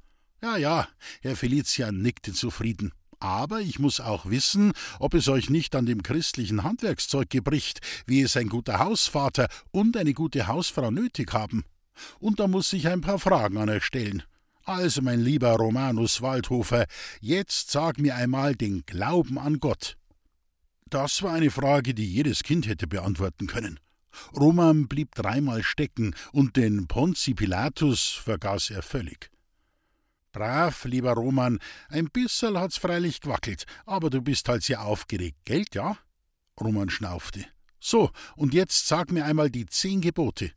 Ja, 0.44 0.58
ja, 0.58 0.88
Herr 1.22 1.36
Felician 1.36 2.02
nickte 2.02 2.34
zufrieden. 2.34 2.92
Aber 3.20 3.62
ich 3.62 3.78
muss 3.78 4.00
auch 4.00 4.26
wissen, 4.26 4.74
ob 4.98 5.14
es 5.14 5.28
euch 5.28 5.52
nicht 5.52 5.76
an 5.76 5.86
dem 5.86 6.02
christlichen 6.02 6.64
Handwerkszeug 6.64 7.30
gebricht, 7.30 7.80
wie 8.08 8.22
es 8.22 8.36
ein 8.36 8.50
guter 8.50 8.80
Hausvater 8.80 9.48
und 9.70 9.96
eine 9.96 10.16
gute 10.16 10.48
Hausfrau 10.48 10.90
nötig 10.90 11.32
haben. 11.34 11.64
Und 12.20 12.40
da 12.40 12.48
muss 12.48 12.74
ich 12.74 12.88
ein 12.88 13.02
paar 13.02 13.20
Fragen 13.20 13.58
an 13.58 13.70
euch 13.70 13.84
stellen. 13.84 14.24
Also, 14.64 15.04
mein 15.04 15.20
lieber 15.22 15.52
Romanus 15.56 16.24
Waldhofer, 16.24 16.86
jetzt 17.20 17.70
sag 17.70 18.00
mir 18.00 18.16
einmal 18.16 18.56
den 18.56 18.84
Glauben 18.88 19.38
an 19.38 19.60
Gott. 19.60 19.98
Das 20.90 21.22
war 21.22 21.34
eine 21.34 21.52
Frage, 21.52 21.94
die 21.94 22.12
jedes 22.12 22.42
Kind 22.42 22.68
hätte 22.68 22.88
beantworten 22.88 23.46
können. 23.46 23.80
Roman 24.36 24.88
blieb 24.88 25.14
dreimal 25.14 25.62
stecken, 25.62 26.16
und 26.32 26.58
den 26.58 26.88
Ponzi 26.88 27.36
Pilatus 27.36 28.20
vergaß 28.24 28.72
er 28.72 28.82
völlig. 28.82 29.30
Brav, 30.32 30.86
lieber 30.86 31.14
Roman, 31.14 31.60
ein 31.90 32.06
bisserl 32.06 32.60
hat's 32.60 32.78
freilich 32.78 33.22
gewackelt, 33.22 33.66
aber 33.86 34.10
du 34.10 34.22
bist 34.22 34.48
halt 34.48 34.64
sehr 34.64 34.84
aufgeregt, 34.84 35.38
gelt, 35.46 35.76
ja? 35.76 35.98
Roman 36.60 36.90
schnaufte. 36.90 37.46
So, 37.80 38.12
und 38.36 38.54
jetzt 38.54 38.88
sag 38.88 39.12
mir 39.12 39.26
einmal 39.26 39.50
die 39.50 39.66
zehn 39.66 40.02
Gebote. 40.02 40.52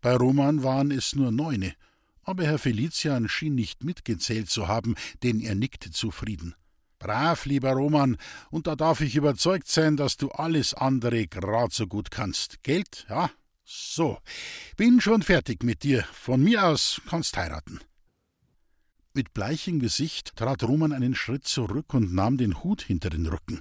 Bei 0.00 0.16
Roman 0.16 0.62
waren 0.62 0.90
es 0.90 1.14
nur 1.14 1.32
neune, 1.32 1.74
aber 2.22 2.44
Herr 2.44 2.58
Felician 2.58 3.28
schien 3.28 3.54
nicht 3.54 3.84
mitgezählt 3.84 4.48
zu 4.48 4.68
haben, 4.68 4.94
denn 5.22 5.40
er 5.40 5.54
nickte 5.54 5.90
zufrieden. 5.90 6.54
Brav, 6.98 7.44
lieber 7.44 7.72
Roman, 7.72 8.16
und 8.50 8.66
da 8.66 8.76
darf 8.76 9.02
ich 9.02 9.16
überzeugt 9.16 9.68
sein, 9.68 9.96
dass 9.96 10.16
du 10.16 10.30
alles 10.30 10.72
andere 10.72 11.26
grad 11.26 11.72
so 11.72 11.86
gut 11.86 12.10
kannst. 12.10 12.62
Geld, 12.62 13.06
ja? 13.10 13.30
So, 13.64 14.18
bin 14.76 15.00
schon 15.00 15.22
fertig 15.22 15.62
mit 15.64 15.82
dir. 15.82 16.04
Von 16.12 16.42
mir 16.42 16.64
aus 16.66 17.00
kannst 17.08 17.36
heiraten. 17.36 17.80
Mit 19.16 19.32
bleichem 19.32 19.78
Gesicht 19.78 20.34
trat 20.34 20.64
Roman 20.64 20.92
einen 20.92 21.14
Schritt 21.14 21.46
zurück 21.46 21.94
und 21.94 22.12
nahm 22.12 22.36
den 22.36 22.64
Hut 22.64 22.82
hinter 22.82 23.10
den 23.10 23.26
Rücken. 23.26 23.60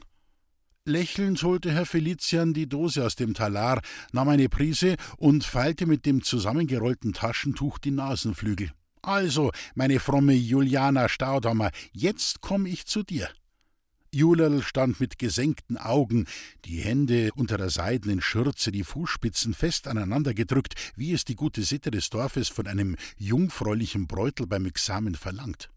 Lächelnd 0.85 1.43
holte 1.43 1.71
Herr 1.71 1.85
Felician 1.85 2.55
die 2.55 2.67
Dose 2.67 3.05
aus 3.05 3.15
dem 3.15 3.35
Talar, 3.35 3.79
nahm 4.11 4.29
eine 4.29 4.49
Prise 4.49 4.95
und 5.17 5.43
feilte 5.43 5.85
mit 5.85 6.07
dem 6.07 6.23
zusammengerollten 6.23 7.13
Taschentuch 7.13 7.77
die 7.77 7.91
Nasenflügel. 7.91 8.71
Also, 9.03 9.51
meine 9.75 9.99
fromme 9.99 10.33
Juliana 10.33 11.07
Staudammer, 11.07 11.69
jetzt 11.91 12.41
komm 12.41 12.65
ich 12.65 12.87
zu 12.87 13.03
dir. 13.03 13.29
Julerl 14.13 14.61
stand 14.61 14.99
mit 14.99 15.17
gesenkten 15.17 15.77
Augen, 15.77 16.27
die 16.65 16.77
Hände 16.77 17.31
unter 17.35 17.57
der 17.57 17.69
seidenen 17.69 18.21
Schürze, 18.21 18.71
die 18.71 18.83
Fußspitzen 18.83 19.53
fest 19.53 19.87
aneinandergedrückt, 19.87 20.75
wie 20.95 21.13
es 21.13 21.25
die 21.25 21.35
gute 21.35 21.63
Sitte 21.63 21.89
des 21.89 22.09
Dorfes 22.09 22.49
von 22.49 22.67
einem 22.67 22.95
jungfräulichen 23.17 24.07
Bräutel 24.07 24.45
beim 24.45 24.65
Examen 24.65 25.15
verlangt. 25.15 25.69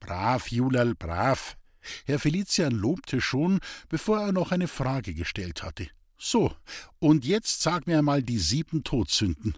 Brav, 0.00 0.48
Julerl, 0.48 0.94
brav. 0.94 1.56
Herr 2.04 2.18
Felician 2.18 2.72
lobte 2.72 3.20
schon, 3.20 3.60
bevor 3.88 4.20
er 4.20 4.32
noch 4.32 4.52
eine 4.52 4.68
Frage 4.68 5.14
gestellt 5.14 5.62
hatte. 5.62 5.88
So, 6.18 6.54
und 6.98 7.24
jetzt 7.24 7.62
sag 7.62 7.86
mir 7.86 7.98
einmal 7.98 8.22
die 8.22 8.38
sieben 8.38 8.84
Todsünden. 8.84 9.54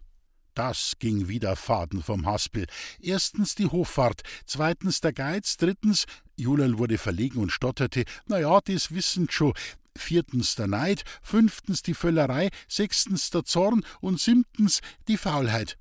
Das 0.54 0.92
ging 1.00 1.26
wieder 1.26 1.56
Faden 1.56 2.00
vom 2.00 2.26
Haspel. 2.26 2.66
Erstens 3.00 3.56
die 3.56 3.66
Hoffahrt, 3.66 4.22
zweitens 4.46 5.00
der 5.00 5.12
Geiz, 5.12 5.56
drittens, 5.56 6.06
Julal 6.36 6.78
wurde 6.78 6.96
verlegen 6.96 7.40
und 7.40 7.50
stotterte, 7.50 8.04
na 8.26 8.38
ja, 8.38 8.60
das 8.60 8.92
wissen 8.92 9.28
schon. 9.30 9.52
Viertens 9.96 10.54
der 10.54 10.68
Neid, 10.68 11.04
fünftens 11.22 11.82
die 11.82 11.94
Völlerei, 11.94 12.50
sechstens 12.68 13.30
der 13.30 13.44
Zorn 13.44 13.84
und 14.00 14.20
siebtens 14.20 14.80
die 15.08 15.16
Faulheit. 15.16 15.76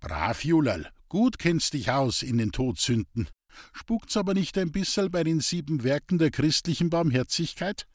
Brav, 0.00 0.44
Julal, 0.44 0.90
gut 1.08 1.38
kennst 1.38 1.74
dich 1.74 1.90
aus 1.90 2.22
in 2.22 2.38
den 2.38 2.52
Todsünden. 2.52 3.28
Spukt's 3.72 4.16
aber 4.16 4.34
nicht 4.34 4.56
ein 4.58 4.72
bisserl 4.72 5.10
bei 5.10 5.24
den 5.24 5.40
sieben 5.40 5.82
Werken 5.84 6.18
der 6.18 6.30
christlichen 6.30 6.90
Barmherzigkeit? 6.90 7.86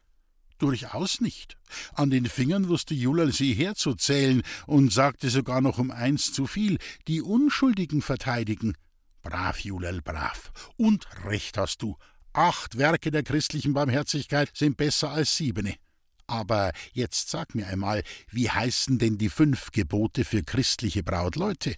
Durchaus 0.64 1.20
nicht. 1.20 1.58
An 1.94 2.10
den 2.10 2.26
Fingern 2.26 2.70
wusste 2.70 2.94
Julal 2.94 3.34
sie 3.34 3.54
herzuzählen 3.54 4.44
und 4.66 4.94
sagte 4.94 5.30
sogar 5.30 5.60
noch 5.60 5.78
um 5.78 5.92
eins 5.92 6.32
zu 6.32 6.48
viel: 6.48 6.78
die 7.10 7.22
Unschuldigen 7.22 8.02
verteidigen. 8.02 8.74
Brav, 9.24 9.60
Julal, 9.60 10.02
brav. 10.02 10.54
Und 10.78 11.06
recht 11.26 11.58
hast 11.58 11.82
du. 11.82 11.98
Acht 12.32 12.78
Werke 12.78 13.12
der 13.12 13.24
christlichen 13.24 13.74
Barmherzigkeit 13.74 14.52
sind 14.54 14.78
besser 14.78 15.10
als 15.10 15.36
siebene. 15.36 15.76
Aber 16.28 16.72
jetzt 16.94 17.30
sag 17.30 17.56
mir 17.56 17.68
einmal, 17.68 18.02
wie 18.32 18.50
heißen 18.50 18.98
denn 19.00 19.18
die 19.18 19.28
fünf 19.28 19.72
Gebote 19.72 20.24
für 20.24 20.44
christliche 20.44 21.04
Brautleute? 21.04 21.76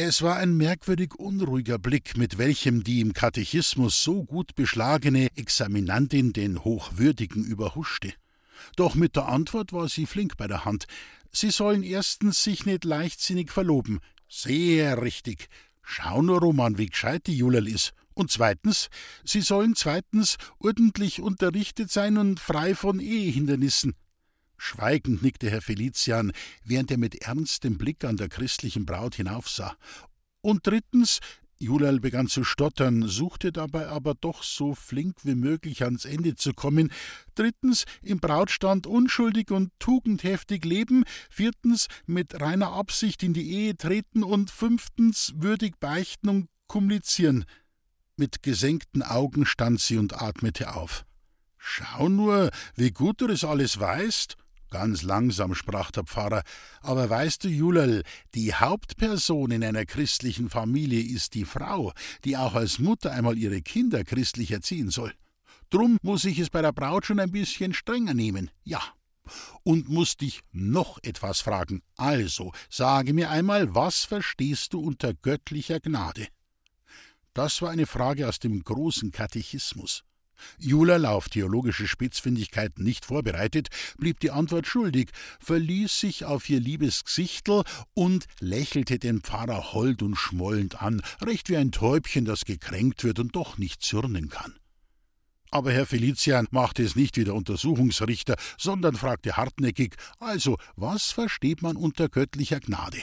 Es 0.00 0.22
war 0.22 0.36
ein 0.36 0.56
merkwürdig 0.56 1.16
unruhiger 1.16 1.76
Blick, 1.76 2.16
mit 2.16 2.38
welchem 2.38 2.84
die 2.84 3.00
im 3.00 3.14
Katechismus 3.14 4.00
so 4.00 4.22
gut 4.22 4.54
beschlagene 4.54 5.36
Examinantin 5.36 6.32
den 6.32 6.62
Hochwürdigen 6.62 7.44
überhuschte. 7.44 8.12
Doch 8.76 8.94
mit 8.94 9.16
der 9.16 9.26
Antwort 9.26 9.72
war 9.72 9.88
sie 9.88 10.06
flink 10.06 10.36
bei 10.36 10.46
der 10.46 10.64
Hand. 10.64 10.86
Sie 11.32 11.50
sollen 11.50 11.82
erstens 11.82 12.44
sich 12.44 12.64
nicht 12.64 12.84
leichtsinnig 12.84 13.50
verloben. 13.50 13.98
Sehr 14.28 15.02
richtig. 15.02 15.48
Schau 15.82 16.22
nur, 16.22 16.42
Roman, 16.42 16.78
wie 16.78 16.86
gescheit 16.86 17.26
die 17.26 17.36
Julal 17.36 17.66
ist. 17.66 17.92
Und 18.14 18.30
zweitens, 18.30 18.90
sie 19.24 19.40
sollen 19.40 19.74
zweitens 19.74 20.36
ordentlich 20.60 21.20
unterrichtet 21.20 21.90
sein 21.90 22.18
und 22.18 22.38
frei 22.38 22.76
von 22.76 23.00
Ehehindernissen. 23.00 23.96
Schweigend 24.58 25.22
nickte 25.22 25.50
Herr 25.50 25.62
Felician, 25.62 26.32
während 26.64 26.90
er 26.90 26.98
mit 26.98 27.22
ernstem 27.22 27.78
Blick 27.78 28.04
an 28.04 28.16
der 28.16 28.28
christlichen 28.28 28.84
Braut 28.84 29.14
hinaufsah. 29.14 29.76
Und 30.40 30.66
drittens, 30.66 31.20
Julal 31.60 31.98
begann 31.98 32.28
zu 32.28 32.44
stottern, 32.44 33.08
suchte 33.08 33.50
dabei 33.50 33.88
aber 33.88 34.14
doch 34.14 34.42
so 34.42 34.74
flink 34.74 35.16
wie 35.24 35.34
möglich 35.34 35.82
ans 35.82 36.04
Ende 36.04 36.36
zu 36.36 36.52
kommen. 36.52 36.92
Drittens, 37.34 37.84
im 38.02 38.20
Brautstand 38.20 38.86
unschuldig 38.86 39.50
und 39.50 39.72
tugendheftig 39.80 40.64
leben. 40.64 41.04
Viertens, 41.30 41.86
mit 42.06 42.40
reiner 42.40 42.72
Absicht 42.72 43.22
in 43.24 43.34
die 43.34 43.50
Ehe 43.50 43.76
treten. 43.76 44.22
Und 44.22 44.50
fünftens, 44.50 45.32
würdig 45.36 45.80
beichten 45.80 46.28
und 46.28 46.48
kommunizieren. 46.68 47.44
Mit 48.16 48.42
gesenkten 48.42 49.02
Augen 49.02 49.44
stand 49.44 49.80
sie 49.80 49.96
und 49.96 50.20
atmete 50.20 50.74
auf. 50.74 51.04
Schau 51.56 52.08
nur, 52.08 52.50
wie 52.76 52.92
gut 52.92 53.20
du 53.20 53.26
das 53.26 53.42
alles 53.42 53.80
weißt. 53.80 54.36
Ganz 54.70 55.02
langsam 55.02 55.54
sprach 55.54 55.90
der 55.90 56.04
Pfarrer, 56.04 56.42
aber 56.82 57.08
weißt 57.08 57.44
du, 57.44 57.48
Julal, 57.48 58.02
die 58.34 58.54
Hauptperson 58.54 59.50
in 59.50 59.64
einer 59.64 59.86
christlichen 59.86 60.50
Familie 60.50 61.00
ist 61.00 61.34
die 61.34 61.46
Frau, 61.46 61.92
die 62.24 62.36
auch 62.36 62.54
als 62.54 62.78
Mutter 62.78 63.12
einmal 63.12 63.38
ihre 63.38 63.62
Kinder 63.62 64.04
christlich 64.04 64.50
erziehen 64.50 64.90
soll. 64.90 65.14
Drum 65.70 65.98
muss 66.02 66.24
ich 66.24 66.38
es 66.38 66.50
bei 66.50 66.62
der 66.62 66.72
Braut 66.72 67.06
schon 67.06 67.20
ein 67.20 67.32
bisschen 67.32 67.72
strenger 67.72 68.14
nehmen, 68.14 68.50
ja. 68.64 68.82
Und 69.62 69.90
muss 69.90 70.16
dich 70.16 70.40
noch 70.52 70.98
etwas 71.02 71.40
fragen. 71.40 71.82
Also, 71.96 72.52
sage 72.70 73.12
mir 73.12 73.30
einmal, 73.30 73.74
was 73.74 74.04
verstehst 74.04 74.72
du 74.72 74.80
unter 74.80 75.12
göttlicher 75.12 75.80
Gnade? 75.80 76.28
Das 77.34 77.60
war 77.60 77.70
eine 77.70 77.86
Frage 77.86 78.26
aus 78.26 78.38
dem 78.38 78.64
großen 78.64 79.12
Katechismus. 79.12 80.02
Julerl, 80.58 81.06
auf 81.06 81.28
theologische 81.28 81.86
Spitzfindigkeiten 81.86 82.84
nicht 82.84 83.04
vorbereitet, 83.04 83.68
blieb 83.98 84.20
die 84.20 84.30
Antwort 84.30 84.66
schuldig, 84.66 85.10
verließ 85.40 85.98
sich 85.98 86.24
auf 86.24 86.48
ihr 86.48 86.60
liebes 86.60 87.04
Gesichtel 87.04 87.62
und 87.94 88.26
lächelte 88.40 88.98
den 88.98 89.20
Pfarrer 89.20 89.72
hold 89.72 90.02
und 90.02 90.16
schmollend 90.16 90.82
an, 90.82 91.02
recht 91.20 91.48
wie 91.48 91.56
ein 91.56 91.72
Täubchen, 91.72 92.24
das 92.24 92.44
gekränkt 92.44 93.04
wird 93.04 93.18
und 93.18 93.36
doch 93.36 93.58
nicht 93.58 93.82
zürnen 93.82 94.28
kann. 94.28 94.54
Aber 95.50 95.72
Herr 95.72 95.86
Felician 95.86 96.46
machte 96.50 96.82
es 96.82 96.94
nicht 96.94 97.16
wie 97.16 97.24
der 97.24 97.34
Untersuchungsrichter, 97.34 98.36
sondern 98.58 98.96
fragte 98.96 99.36
hartnäckig: 99.36 99.94
Also, 100.20 100.58
was 100.76 101.10
versteht 101.10 101.62
man 101.62 101.76
unter 101.76 102.08
göttlicher 102.08 102.60
Gnade? 102.60 103.02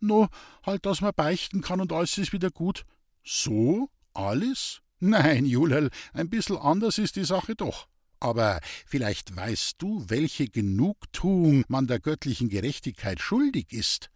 No, 0.00 0.28
halt, 0.64 0.84
dass 0.84 1.00
man 1.00 1.12
beichten 1.14 1.62
kann 1.62 1.80
und 1.80 1.92
alles 1.92 2.18
ist 2.18 2.32
wieder 2.32 2.50
gut. 2.50 2.84
So? 3.24 3.88
Alles? 4.14 4.82
Nein, 5.06 5.46
Julerl, 5.46 5.90
ein 6.14 6.28
bisschen 6.28 6.56
anders 6.56 6.98
ist 6.98 7.14
die 7.14 7.24
Sache 7.24 7.54
doch. 7.54 7.86
Aber 8.18 8.60
vielleicht 8.86 9.36
weißt 9.36 9.76
du, 9.78 10.04
welche 10.08 10.48
Genugtuung 10.48 11.64
man 11.68 11.86
der 11.86 12.00
göttlichen 12.00 12.48
Gerechtigkeit 12.48 13.20
schuldig 13.20 13.72
ist. 13.72 14.10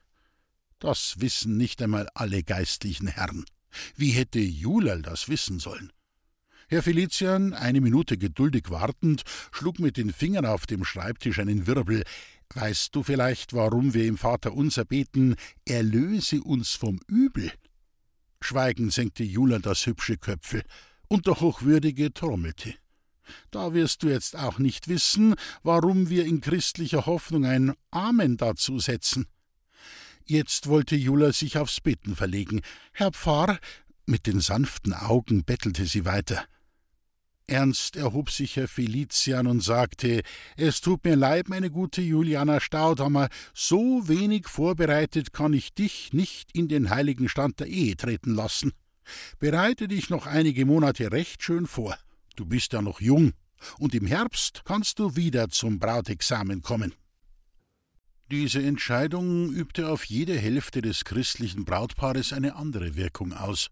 Das 0.80 1.20
wissen 1.20 1.56
nicht 1.56 1.80
einmal 1.80 2.08
alle 2.14 2.42
geistlichen 2.42 3.06
Herren. 3.06 3.44
Wie 3.94 4.10
hätte 4.10 4.40
Julerl 4.40 5.02
das 5.02 5.28
wissen 5.28 5.60
sollen? 5.60 5.92
Herr 6.68 6.82
Felician, 6.82 7.52
eine 7.52 7.80
Minute 7.80 8.18
geduldig 8.18 8.70
wartend, 8.70 9.22
schlug 9.52 9.78
mit 9.78 9.96
den 9.96 10.12
Fingern 10.12 10.46
auf 10.46 10.66
dem 10.66 10.84
Schreibtisch 10.84 11.38
einen 11.38 11.68
Wirbel. 11.68 12.02
Weißt 12.54 12.96
du 12.96 13.04
vielleicht, 13.04 13.52
warum 13.52 13.94
wir 13.94 14.06
im 14.06 14.18
Vater 14.18 14.54
unser 14.54 14.84
beten, 14.84 15.36
erlöse 15.68 16.42
uns 16.42 16.74
vom 16.74 16.98
Übel? 17.06 17.52
Schweigend 18.40 18.92
senkte 18.92 19.22
Jula 19.22 19.58
das 19.58 19.86
hübsche 19.86 20.16
Köpfel, 20.16 20.62
und 21.08 21.26
der 21.26 21.40
Hochwürdige 21.40 22.12
trommelte. 22.12 22.74
Da 23.50 23.74
wirst 23.74 24.02
du 24.02 24.08
jetzt 24.08 24.36
auch 24.36 24.58
nicht 24.58 24.88
wissen, 24.88 25.34
warum 25.62 26.08
wir 26.08 26.24
in 26.24 26.40
christlicher 26.40 27.06
Hoffnung 27.06 27.44
ein 27.44 27.74
Amen 27.90 28.36
dazu 28.36 28.78
setzen. 28.78 29.26
Jetzt 30.24 30.68
wollte 30.68 30.96
Jula 30.96 31.32
sich 31.32 31.58
aufs 31.58 31.80
Bitten 31.80 32.14
verlegen. 32.14 32.60
Herr 32.92 33.12
Pfarr, 33.12 33.58
mit 34.06 34.26
den 34.26 34.40
sanften 34.40 34.92
Augen 34.92 35.44
bettelte 35.44 35.86
sie 35.86 36.04
weiter. 36.04 36.44
Ernst 37.50 37.96
erhob 37.96 38.30
sich 38.30 38.56
Herr 38.56 38.68
Felician 38.68 39.46
und 39.46 39.62
sagte: 39.62 40.22
Es 40.56 40.80
tut 40.80 41.04
mir 41.04 41.16
leid, 41.16 41.48
meine 41.48 41.70
gute 41.70 42.00
Juliana 42.00 42.60
Staudammer, 42.60 43.28
so 43.52 44.08
wenig 44.08 44.46
vorbereitet 44.48 45.32
kann 45.32 45.52
ich 45.52 45.74
dich 45.74 46.12
nicht 46.12 46.50
in 46.54 46.68
den 46.68 46.90
heiligen 46.90 47.28
Stand 47.28 47.58
der 47.60 47.66
Ehe 47.66 47.96
treten 47.96 48.34
lassen. 48.34 48.72
Bereite 49.38 49.88
dich 49.88 50.10
noch 50.10 50.26
einige 50.26 50.64
Monate 50.64 51.10
recht 51.10 51.42
schön 51.42 51.66
vor. 51.66 51.96
Du 52.36 52.46
bist 52.46 52.72
ja 52.72 52.82
noch 52.82 53.00
jung, 53.00 53.32
und 53.78 53.94
im 53.94 54.06
Herbst 54.06 54.62
kannst 54.64 54.98
du 55.00 55.16
wieder 55.16 55.48
zum 55.48 55.78
Brautexamen 55.80 56.62
kommen. 56.62 56.94
Diese 58.30 58.62
Entscheidung 58.62 59.50
übte 59.50 59.88
auf 59.88 60.04
jede 60.04 60.38
Hälfte 60.38 60.82
des 60.82 61.04
christlichen 61.04 61.64
Brautpaares 61.64 62.32
eine 62.32 62.54
andere 62.54 62.94
Wirkung 62.94 63.32
aus. 63.32 63.70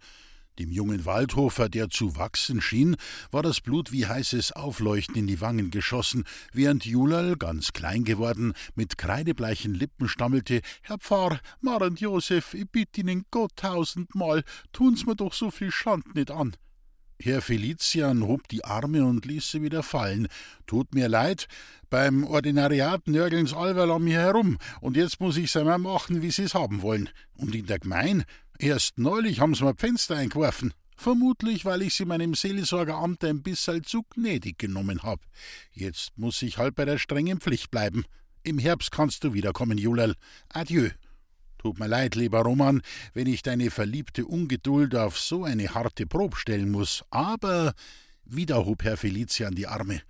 Dem 0.58 0.72
jungen 0.72 1.04
Waldhofer, 1.04 1.68
der 1.68 1.88
zu 1.88 2.16
wachsen 2.16 2.60
schien, 2.60 2.96
war 3.30 3.44
das 3.44 3.60
Blut 3.60 3.92
wie 3.92 4.06
heißes 4.06 4.52
Aufleuchten 4.52 5.14
in 5.14 5.28
die 5.28 5.40
Wangen 5.40 5.70
geschossen, 5.70 6.24
während 6.52 6.84
Julal, 6.84 7.36
ganz 7.36 7.72
klein 7.72 8.02
geworden, 8.02 8.54
mit 8.74 8.98
kreidebleichen 8.98 9.72
Lippen 9.72 10.08
stammelte: 10.08 10.60
Herr 10.82 10.98
Pfarr, 10.98 11.38
Marend 11.60 12.00
Josef, 12.00 12.54
ich 12.54 12.68
bitt 12.68 12.98
Ihnen 12.98 13.24
Gott 13.30 13.52
tausendmal, 13.54 14.42
tun's 14.72 15.06
mir 15.06 15.14
doch 15.14 15.32
so 15.32 15.52
viel 15.52 15.70
Schand 15.70 16.16
nicht 16.16 16.32
an. 16.32 16.56
Herr 17.20 17.42
Felician 17.42 18.22
hob 18.22 18.46
die 18.46 18.64
Arme 18.64 19.04
und 19.04 19.26
ließ 19.26 19.50
sie 19.50 19.62
wieder 19.62 19.82
fallen. 19.82 20.28
Tut 20.66 20.94
mir 20.94 21.08
leid, 21.08 21.48
beim 21.90 22.24
Ordinariat 22.24 23.08
nörgeln's 23.08 23.52
allweil 23.52 23.90
an 23.90 24.04
mir 24.04 24.20
herum, 24.20 24.58
und 24.80 24.96
jetzt 24.96 25.20
muss 25.20 25.36
ich's 25.36 25.56
einmal 25.56 25.78
machen, 25.78 26.22
wie 26.22 26.30
sie's 26.30 26.54
haben 26.54 26.80
wollen. 26.80 27.08
Und 27.34 27.56
in 27.56 27.66
der 27.66 27.80
Gemein, 27.80 28.24
erst 28.58 28.98
neulich 28.98 29.40
haben's 29.40 29.60
mir 29.60 29.74
Fenster 29.76 30.16
eingeworfen. 30.16 30.74
Vermutlich, 30.96 31.64
weil 31.64 31.82
ich 31.82 31.94
sie 31.94 32.04
meinem 32.04 32.34
Seelsorgeramt 32.34 33.22
ein 33.24 33.42
bisserl 33.42 33.82
zu 33.82 34.02
gnädig 34.02 34.58
genommen 34.58 35.04
hab. 35.04 35.20
Jetzt 35.72 36.18
muss 36.18 36.42
ich 36.42 36.58
halt 36.58 36.74
bei 36.74 36.84
der 36.84 36.98
strengen 36.98 37.40
Pflicht 37.40 37.70
bleiben. 37.70 38.04
Im 38.42 38.58
Herbst 38.58 38.90
kannst 38.90 39.22
du 39.22 39.32
wiederkommen, 39.32 39.78
Julal. 39.78 40.14
Adieu. 40.48 40.90
Tut 41.58 41.78
mir 41.78 41.86
leid, 41.86 42.14
lieber 42.14 42.40
Roman, 42.40 42.82
wenn 43.14 43.26
ich 43.26 43.42
deine 43.42 43.70
verliebte 43.70 44.26
Ungeduld 44.26 44.94
auf 44.94 45.18
so 45.18 45.44
eine 45.44 45.74
harte 45.74 46.06
Probe 46.06 46.36
stellen 46.36 46.70
muss, 46.70 47.04
aber 47.10 47.74
wieder 48.24 48.64
hob 48.64 48.84
Herr 48.84 48.96
Felician 48.96 49.54
die 49.54 49.66
Arme. 49.66 50.02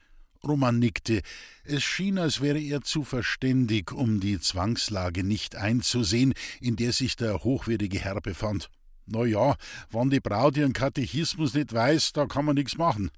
Roman 0.46 0.78
nickte. 0.78 1.22
Es 1.64 1.82
schien, 1.82 2.18
als 2.18 2.40
wäre 2.40 2.60
er 2.60 2.82
zu 2.82 3.04
verständig, 3.04 3.92
um 3.92 4.20
die 4.20 4.38
Zwangslage 4.40 5.24
nicht 5.24 5.56
einzusehen, 5.56 6.34
in 6.60 6.76
der 6.76 6.92
sich 6.92 7.16
der 7.16 7.44
hochwürdige 7.44 7.98
Herr 7.98 8.20
befand. 8.20 8.70
Na 9.06 9.24
ja, 9.24 9.56
wann 9.90 10.10
die 10.10 10.20
Braut 10.20 10.56
ihren 10.56 10.72
Katechismus 10.72 11.54
nicht 11.54 11.72
weiß, 11.72 12.12
da 12.12 12.26
kann 12.26 12.44
man 12.44 12.56
nichts 12.56 12.76
machen. 12.76 13.10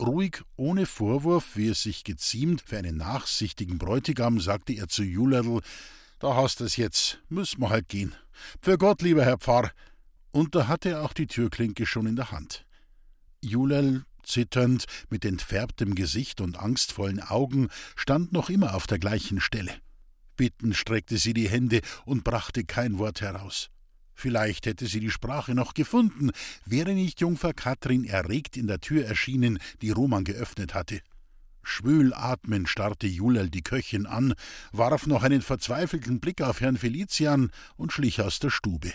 Ruhig, 0.00 0.42
ohne 0.56 0.86
Vorwurf, 0.86 1.56
wie 1.56 1.68
es 1.68 1.82
sich 1.82 2.04
geziemt 2.04 2.62
für 2.66 2.78
einen 2.78 2.96
nachsichtigen 2.96 3.78
Bräutigam, 3.78 4.40
sagte 4.40 4.72
er 4.74 4.88
zu 4.88 5.02
Julerl, 5.02 5.60
da 6.18 6.34
hast 6.34 6.60
es 6.60 6.76
jetzt, 6.76 7.22
müssen 7.28 7.60
wir 7.60 7.70
halt 7.70 7.88
gehen. 7.88 8.14
Für 8.60 8.76
Gott, 8.76 9.02
lieber 9.02 9.24
Herr 9.24 9.38
Pfarr. 9.38 9.70
Und 10.32 10.54
da 10.54 10.66
hatte 10.66 10.90
er 10.90 11.02
auch 11.02 11.12
die 11.12 11.28
Türklinke 11.28 11.86
schon 11.86 12.06
in 12.06 12.16
der 12.16 12.32
Hand. 12.32 12.66
Julel, 13.40 14.04
zitternd, 14.24 14.84
mit 15.10 15.24
entfärbtem 15.24 15.94
Gesicht 15.94 16.40
und 16.40 16.58
angstvollen 16.58 17.20
Augen, 17.20 17.68
stand 17.96 18.32
noch 18.32 18.50
immer 18.50 18.74
auf 18.74 18.86
der 18.86 18.98
gleichen 18.98 19.40
Stelle. 19.40 19.72
Bittend 20.36 20.76
streckte 20.76 21.16
sie 21.18 21.34
die 21.34 21.48
Hände 21.48 21.80
und 22.04 22.24
brachte 22.24 22.64
kein 22.64 22.98
Wort 22.98 23.20
heraus. 23.20 23.70
Vielleicht 24.14 24.66
hätte 24.66 24.86
sie 24.86 25.00
die 25.00 25.10
Sprache 25.10 25.54
noch 25.54 25.74
gefunden, 25.74 26.30
wäre 26.64 26.94
nicht 26.94 27.20
Jungfer 27.20 27.52
Katrin 27.52 28.04
erregt 28.04 28.56
in 28.56 28.66
der 28.66 28.80
Tür 28.80 29.04
erschienen, 29.04 29.58
die 29.82 29.90
Roman 29.90 30.24
geöffnet 30.24 30.74
hatte. 30.74 31.00
Schwül 31.62 32.12
atmend 32.14 32.68
starrte 32.68 33.06
Julel 33.06 33.50
die 33.50 33.62
Köchin 33.62 34.06
an, 34.06 34.34
warf 34.72 35.06
noch 35.06 35.22
einen 35.22 35.42
verzweifelten 35.42 36.20
Blick 36.20 36.42
auf 36.42 36.60
Herrn 36.60 36.76
Felician 36.76 37.50
und 37.76 37.92
schlich 37.92 38.20
aus 38.20 38.38
der 38.38 38.50
Stube. 38.50 38.92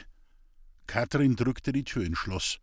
Kathrin 0.88 1.36
drückte 1.36 1.72
die 1.72 1.84
Tür 1.84 2.04
ins 2.06 2.18
Schloss. 2.18 2.60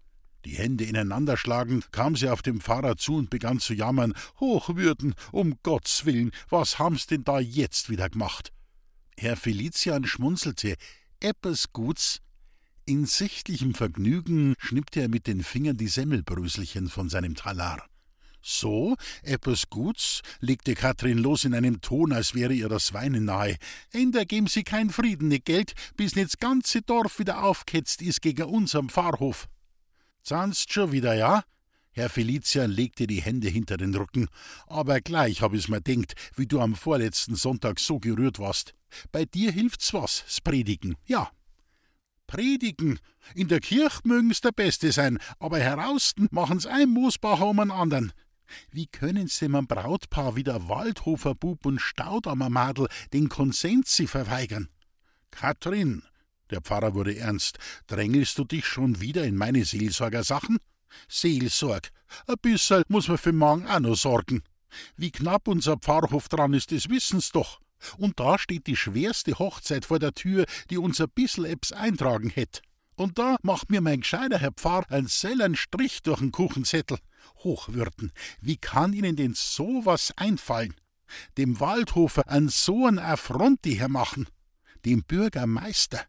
Die 0.47 0.59
Hände 0.59 0.85
ineinanderschlagend 0.85 1.91
kam 1.91 2.15
sie 2.15 2.29
auf 2.29 2.41
den 2.41 2.61
Pfarrer 2.61 2.97
zu 2.97 3.17
und 3.17 3.31
begann 3.31 3.59
zu 3.59 3.75
jammern: 3.75 4.15
Hochwürden, 4.39 5.17
um 5.33 5.59
Gottes 5.65 6.05
Willen, 6.05 6.31
was 6.51 6.79
haben's 6.79 7.09
denn 7.09 7.25
da 7.25 7.41
jetzt 7.41 7.91
wieder 7.91 8.09
gemacht? 8.09 8.53
Herr 9.19 9.37
Felician 9.37 10.07
schmunzelte: 10.07 10.77
Eppers 11.19 11.73
Guts. 11.73 12.21
In 12.85 13.07
sichtlichem 13.07 13.75
Vergnügen 13.75 14.55
schnippte 14.59 15.01
er 15.01 15.09
mit 15.09 15.27
den 15.27 15.43
Fingern 15.43 15.79
die 15.79 15.89
Semmelbröselchen 15.89 16.91
von 16.91 17.09
seinem 17.09 17.35
Talar. 17.35 17.85
So, 18.41 18.95
etwas 19.25 19.69
Guts, 19.69 20.23
legte 20.39 20.77
Katrin 20.77 21.19
los 21.19 21.45
in 21.45 21.55
einem 21.55 21.81
Ton, 21.81 22.13
als 22.13 22.37
wäre 22.37 22.55
ihr 22.55 22.69
das 22.69 22.93
Weinen 22.93 23.25
nahe. 23.25 23.57
Ender 23.91 24.25
geben 24.25 24.47
Sie 24.47 24.63
kein 24.63 24.91
Frieden, 24.91 25.27
nicht 25.27 25.47
Geld, 25.47 25.73
bis 25.97 26.15
nicht 26.15 26.29
das 26.29 26.39
ganze 26.39 26.83
Dorf 26.83 27.19
wieder 27.19 27.43
aufketzt 27.43 28.01
ist 28.01 28.23
gegen 28.23 28.45
uns 28.45 28.77
am 28.77 28.89
Pfarrhof. 28.91 29.49
Zahnst 30.27 30.73
schon 30.73 30.91
wieder, 30.91 31.15
ja? 31.15 31.45
Herr 31.93 32.11
Felician 32.11 32.69
legte 32.69 33.07
die 33.07 33.23
Hände 33.23 33.47
hinter 33.47 33.77
den 33.77 33.95
Rücken. 33.95 34.27
Aber 34.67 35.01
gleich 35.01 35.41
hab 35.41 35.55
ich's 35.55 35.69
mir 35.69 35.81
denkt, 35.81 36.17
wie 36.35 36.49
du 36.49 36.61
am 36.61 36.75
vorletzten 36.75 37.37
Sonntag 37.37 37.79
so 37.79 38.01
gerührt 38.01 38.41
warst. 38.41 38.75
Bei 39.13 39.25
dir 39.25 39.53
hilft's 39.53 39.95
was, 39.95 40.25
s 40.27 40.41
Predigen, 40.41 40.97
ja. 41.07 41.31
Predigen. 42.27 42.99
In 43.37 43.47
der 43.47 43.61
Kirche 43.61 44.01
mögen's 44.03 44.41
der 44.41 44.51
Beste 44.51 44.91
sein, 44.91 45.19
aber 45.39 45.61
herausten 45.61 46.27
machen's 46.33 46.67
ein 46.67 46.89
Moosbacher 46.89 47.47
um 47.47 47.61
einen 47.61 47.71
anderen. 47.71 48.13
Wie 48.73 48.89
können 48.89 49.29
Sie 49.29 49.47
dem 49.47 49.69
Brautpaar 49.69 50.35
wie 50.35 50.43
der 50.43 50.69
Waldhofer 50.69 51.37
Bub 51.37 51.65
und 51.65 51.81
Staudammer 51.81 52.51
Madel 52.51 52.89
den 53.13 53.29
Konsens 53.29 53.95
sie 53.95 54.09
verweigern? 54.09 54.71
Katrin, 55.31 56.03
der 56.51 56.61
Pfarrer 56.61 56.95
wurde 56.95 57.17
ernst, 57.17 57.59
drängelst 57.87 58.39
du 58.39 58.45
dich 58.45 58.67
schon 58.67 59.01
wieder 59.01 59.25
in 59.25 59.37
meine 59.37 59.65
Seelsorgersachen? 59.65 60.59
Seelsorg, 61.09 61.91
ein 62.27 62.37
bisserl 62.41 62.85
muss 62.89 63.09
man 63.09 63.19
für 63.19 63.33
morgen 63.33 63.67
auch 63.67 63.81
noch 63.81 63.97
sorgen. 63.97 64.43
Wie 64.97 65.11
knapp 65.11 65.49
unser 65.49 65.77
Pfarrhof 65.77 66.29
dran 66.29 66.55
ist, 66.55 66.73
das 66.73 66.89
wissen's 66.89 67.31
doch. 67.31 67.61
Und 67.99 68.19
da 68.21 68.39
steht 68.39 68.67
die 68.67 68.77
schwerste 68.77 69.39
Hochzeit 69.39 69.85
vor 69.85 69.99
der 69.99 70.13
Tür, 70.13 70.47
die 70.71 70.79
unser 70.79 71.07
bissel 71.07 71.47
Eps 71.47 71.73
eintragen 71.73 72.31
hätt. 72.31 72.63
Und 72.97 73.19
da 73.19 73.37
macht 73.43 73.71
mir 73.71 73.83
mein 73.83 74.01
gescheiter 74.01 74.39
Herr 74.39 74.53
Pfarr 74.53 74.91
einen 74.91 75.07
sellern 75.07 75.55
Strich 75.55 76.03
durch 76.03 76.21
den 76.21 76.33
Kuchenzettel. 76.33 76.99
Hochwürden, 77.45 78.13
wie 78.41 78.57
kann 78.57 78.95
Ihnen 78.95 79.17
denn 79.17 79.35
so 79.35 79.85
was 79.85 80.13
einfallen? 80.17 80.75
Dem 81.37 81.61
Waldhofer 81.61 82.29
an 82.29 82.49
so 82.49 82.87
einen 82.87 82.99
Affront 82.99 83.61
hermachen? 83.67 84.27
Dem 84.85 85.03
Bürgermeister, 85.03 86.01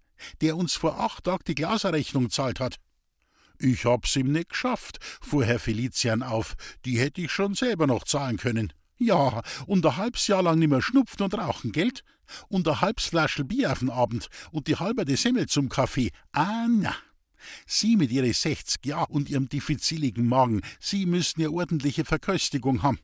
der 0.42 0.58
uns 0.58 0.76
vor 0.76 1.00
acht 1.00 1.26
Tagen 1.26 1.44
die 1.48 1.56
Glaserrechnung 1.56 2.30
zahlt 2.30 2.60
hat. 2.60 2.78
Ich 3.60 3.86
hab's 3.86 4.16
ihm 4.16 4.32
nicht 4.32 4.50
geschafft, 4.50 5.00
fuhr 5.20 5.44
Herr 5.44 5.60
Felician 5.60 6.22
auf, 6.22 6.56
die 6.86 7.00
hätte 7.00 7.22
ich 7.22 7.32
schon 7.32 7.56
selber 7.56 7.88
noch 7.88 8.04
zahlen 8.04 8.38
können. 8.38 8.72
Ja, 9.00 9.42
und 9.66 9.86
ein 9.86 9.98
halbes 9.98 10.28
Jahr 10.28 10.44
lang 10.44 10.60
nimmer 10.60 10.82
schnupfen 10.82 11.24
und 11.24 11.36
rauchen, 11.36 11.72
Geld? 11.72 12.04
Und 12.50 12.68
ein 12.68 12.82
halbes 12.82 13.06
Flaschel 13.06 13.46
Bier 13.46 13.72
auf 13.72 13.80
den 13.80 13.90
Abend 13.90 14.28
und 14.52 14.68
die 14.68 14.76
halbe 14.76 15.16
Semmel 15.16 15.48
zum 15.48 15.70
Kaffee. 15.70 16.12
Ah, 16.32 16.68
na. 16.68 16.96
Sie 17.66 17.96
mit 17.96 18.12
Ihren 18.12 18.34
60 18.34 18.86
Jahren 18.86 19.12
und 19.12 19.30
Ihrem 19.30 19.50
diffiziligen 19.50 20.28
Magen, 20.28 20.62
Sie 20.80 21.06
müssen 21.06 21.42
ja 21.42 21.50
ordentliche 21.50 22.06
Verköstigung 22.06 22.84
haben. 22.84 23.00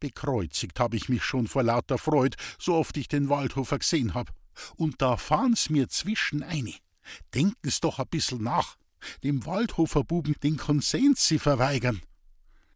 Bekreuzigt 0.00 0.78
habe 0.78 0.96
ich 0.96 1.08
mich 1.08 1.24
schon 1.24 1.48
vor 1.48 1.64
lauter 1.64 1.98
Freud, 1.98 2.36
so 2.58 2.74
oft 2.74 2.96
ich 2.96 3.08
den 3.08 3.28
Waldhofer 3.28 3.78
gesehen 3.78 4.14
hab. 4.14 4.32
Und 4.76 5.02
da 5.02 5.16
fahren's 5.16 5.70
mir 5.70 5.88
zwischen 5.88 6.42
eine. 6.42 6.74
Denken's 7.34 7.80
doch 7.80 7.98
ein 7.98 8.06
bissel 8.08 8.38
nach. 8.38 8.76
Dem 9.24 9.44
Waldhofer 9.46 10.04
Buben 10.04 10.34
den 10.42 10.56
Konsens 10.56 11.26
Sie 11.26 11.38
verweigern. 11.38 12.02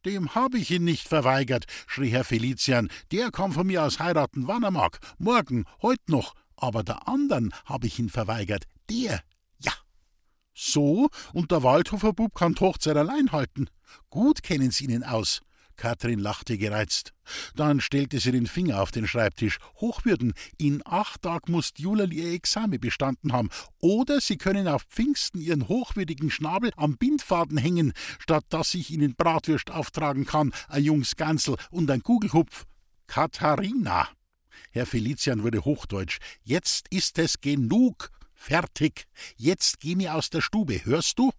Dem 0.04 0.34
hab 0.34 0.54
ich 0.54 0.70
ihn 0.70 0.84
nicht 0.84 1.08
verweigert, 1.08 1.66
schrie 1.86 2.10
Herr 2.10 2.24
Felician. 2.24 2.90
Der 3.10 3.30
kann 3.32 3.52
von 3.52 3.66
mir 3.66 3.82
aus 3.82 3.98
heiraten, 3.98 4.46
wann 4.46 4.62
er 4.62 4.70
mag. 4.70 5.00
Morgen, 5.18 5.64
heut 5.82 6.08
noch. 6.08 6.34
Aber 6.56 6.82
der 6.82 7.06
andern 7.08 7.52
hab 7.64 7.84
ich 7.84 7.98
ihn 7.98 8.08
verweigert. 8.08 8.66
Der, 8.88 9.22
ja. 9.58 9.72
So, 10.54 11.08
und 11.32 11.50
der 11.50 11.62
Waldhofer 11.62 12.12
Bub 12.12 12.34
kann 12.34 12.54
Hochzeit 12.58 12.96
allein 12.96 13.32
halten. 13.32 13.68
Gut 14.08 14.42
kennen 14.42 14.70
Sie 14.70 14.84
ihn 14.84 15.04
aus. 15.04 15.42
Kathrin 15.76 16.18
lachte 16.18 16.58
gereizt. 16.58 17.12
Dann 17.54 17.80
stellte 17.80 18.18
sie 18.18 18.32
den 18.32 18.46
Finger 18.46 18.80
auf 18.82 18.90
den 18.90 19.06
Schreibtisch. 19.06 19.58
Hochwürden, 19.76 20.32
in 20.58 20.82
acht 20.84 21.22
Tagen 21.22 21.52
muss 21.52 21.72
Julal 21.76 22.12
ihr 22.12 22.32
Examen 22.32 22.80
bestanden 22.80 23.32
haben. 23.32 23.50
Oder 23.78 24.20
Sie 24.20 24.36
können 24.36 24.68
auf 24.68 24.82
Pfingsten 24.84 25.40
Ihren 25.40 25.68
hochwürdigen 25.68 26.30
Schnabel 26.30 26.70
am 26.76 26.96
Bindfaden 26.96 27.58
hängen, 27.58 27.92
statt 28.18 28.44
dass 28.48 28.74
ich 28.74 28.90
Ihnen 28.90 29.14
Bratwürst 29.14 29.70
auftragen 29.70 30.24
kann, 30.24 30.52
ein 30.68 30.84
Jungs 30.84 31.16
Gansel 31.16 31.56
und 31.70 31.90
ein 31.90 32.02
Kugelhupf. 32.02 32.64
Katharina! 33.06 34.08
Herr 34.70 34.86
Felician 34.86 35.42
wurde 35.42 35.64
hochdeutsch. 35.64 36.18
Jetzt 36.42 36.86
ist 36.90 37.18
es 37.18 37.40
genug. 37.40 38.10
Fertig. 38.34 39.06
Jetzt 39.36 39.80
geh 39.80 39.96
mir 39.96 40.14
aus 40.14 40.30
der 40.30 40.40
Stube. 40.40 40.84
Hörst 40.84 41.18
du? 41.18 41.32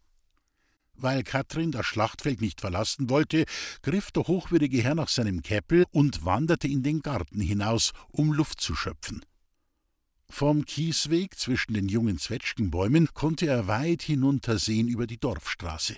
Weil 0.98 1.24
Katrin 1.24 1.72
das 1.72 1.86
Schlachtfeld 1.86 2.42
nicht 2.42 2.60
verlassen 2.60 3.10
wollte, 3.10 3.46
griff 3.84 4.12
der 4.12 4.24
hochwürdige 4.24 4.82
Herr 4.82 4.96
nach 4.96 5.10
seinem 5.10 5.44
Käppel 5.44 5.86
und 5.92 6.26
wanderte 6.26 6.68
in 6.68 6.82
den 6.82 7.02
Garten 7.02 7.40
hinaus, 7.40 7.92
um 8.10 8.34
Luft 8.34 8.60
zu 8.60 8.76
schöpfen. 8.76 9.24
Vom 10.30 10.66
Kiesweg 10.66 11.38
zwischen 11.38 11.74
den 11.74 11.88
jungen 11.88 12.18
Zwetschgenbäumen 12.18 13.10
konnte 13.14 13.46
er 13.46 13.68
weit 13.68 14.02
hinuntersehen 14.02 14.88
über 14.88 15.08
die 15.08 15.20
Dorfstraße. 15.20 15.96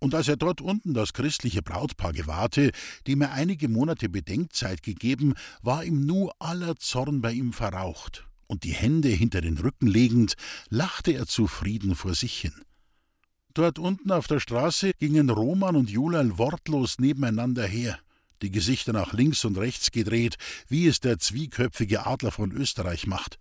Und 0.00 0.16
als 0.16 0.26
er 0.26 0.36
dort 0.36 0.60
unten 0.60 0.94
das 0.94 1.12
christliche 1.12 1.62
Brautpaar 1.62 2.12
gewahrte, 2.12 2.72
dem 3.06 3.20
er 3.20 3.32
einige 3.32 3.68
Monate 3.68 4.08
Bedenkzeit 4.08 4.82
gegeben, 4.82 5.34
war 5.62 5.84
ihm 5.84 6.04
nu 6.06 6.30
aller 6.40 6.74
Zorn 6.76 7.20
bei 7.20 7.32
ihm 7.32 7.52
verraucht, 7.52 8.26
und 8.48 8.64
die 8.64 8.72
Hände 8.72 9.10
hinter 9.10 9.40
den 9.40 9.58
Rücken 9.58 9.86
legend, 9.86 10.34
lachte 10.70 11.12
er 11.12 11.26
zufrieden 11.26 11.94
vor 11.94 12.14
sich 12.14 12.36
hin. 12.40 12.64
Dort 13.54 13.78
unten 13.78 14.10
auf 14.10 14.26
der 14.26 14.40
Straße 14.40 14.92
gingen 14.98 15.28
Roman 15.28 15.76
und 15.76 15.90
Julal 15.90 16.38
wortlos 16.38 16.98
nebeneinander 16.98 17.66
her, 17.66 17.98
die 18.40 18.50
Gesichter 18.50 18.94
nach 18.94 19.12
links 19.12 19.44
und 19.44 19.58
rechts 19.58 19.90
gedreht, 19.90 20.36
wie 20.68 20.86
es 20.86 21.00
der 21.00 21.18
zwieköpfige 21.18 22.06
Adler 22.06 22.30
von 22.30 22.50
Österreich 22.52 23.06
macht. 23.06 23.38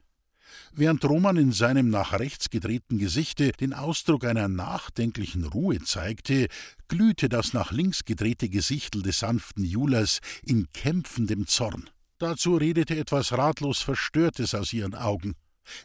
Während 0.74 1.04
Roman 1.06 1.38
in 1.38 1.54
seinem 1.54 1.90
nach 1.90 2.14
rechts 2.20 2.50
gedrehten 2.50 2.98
Gesichte 2.98 3.52
den 3.54 3.74
Ausdruck 3.74 4.26
einer 4.26 4.50
nachdenklichen 4.50 5.46
Ruhe 5.46 5.80
zeigte, 5.80 6.48
glühte 6.90 7.30
das 7.30 7.54
nach 7.54 7.72
links 7.72 8.04
gedrehte 8.04 8.50
Gesichtel 8.50 9.02
des 9.02 9.20
sanften 9.20 9.64
Julas 9.64 10.20
in 10.44 10.68
kämpfendem 10.74 11.48
Zorn. 11.48 11.90
Dazu 12.20 12.56
redete 12.58 12.98
etwas 12.98 13.32
ratlos 13.32 13.82
Verstörtes 13.82 14.54
aus 14.56 14.74
ihren 14.74 14.96
Augen. 14.96 15.36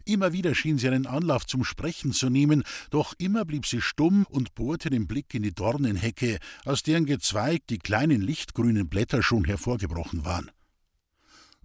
Immer 0.05 0.33
wieder 0.33 0.55
schien 0.55 0.79
sie 0.79 0.89
einen 0.89 1.07
Anlauf 1.07 1.47
zum 1.47 1.65
Sprechen 1.65 2.12
zu 2.12 2.31
nehmen, 2.31 2.62
doch 2.91 3.15
immer 3.19 3.45
blieb 3.45 3.67
sie 3.67 3.81
stumm 3.81 4.27
und 4.29 4.55
bohrte 4.55 4.91
den 4.91 5.07
Blick 5.07 5.35
in 5.35 5.43
die 5.43 5.55
Dornenhecke, 5.55 6.39
aus 6.65 6.83
deren 6.83 7.07
Gezweig 7.07 7.67
die 7.69 7.79
kleinen 7.79 8.21
lichtgrünen 8.21 8.89
Blätter 8.89 9.23
schon 9.23 9.45
hervorgebrochen 9.45 10.25
waren. 10.25 10.51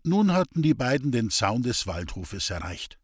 Nun 0.03 0.33
hatten 0.33 0.61
die 0.61 0.73
beiden 0.73 1.11
den 1.11 1.29
Zaun 1.29 1.61
des 1.61 1.85
Waldhofes 1.85 2.49
erreicht. 2.49 2.97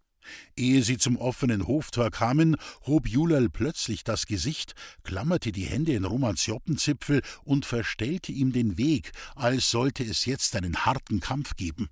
Ehe 0.55 0.83
sie 0.83 0.97
zum 0.97 1.15
offenen 1.17 1.67
Hoftor 1.67 2.11
kamen, 2.11 2.57
hob 2.85 3.07
Julal 3.07 3.49
plötzlich 3.49 4.03
das 4.03 4.25
Gesicht, 4.25 4.73
klammerte 5.03 5.51
die 5.51 5.65
Hände 5.65 5.93
in 5.93 6.05
Romans 6.05 6.45
Joppenzipfel 6.45 7.21
und 7.43 7.65
verstellte 7.65 8.31
ihm 8.31 8.51
den 8.51 8.77
Weg, 8.77 9.11
als 9.35 9.69
sollte 9.69 10.03
es 10.03 10.25
jetzt 10.25 10.55
einen 10.55 10.85
harten 10.85 11.19
Kampf 11.19 11.55
geben. 11.55 11.89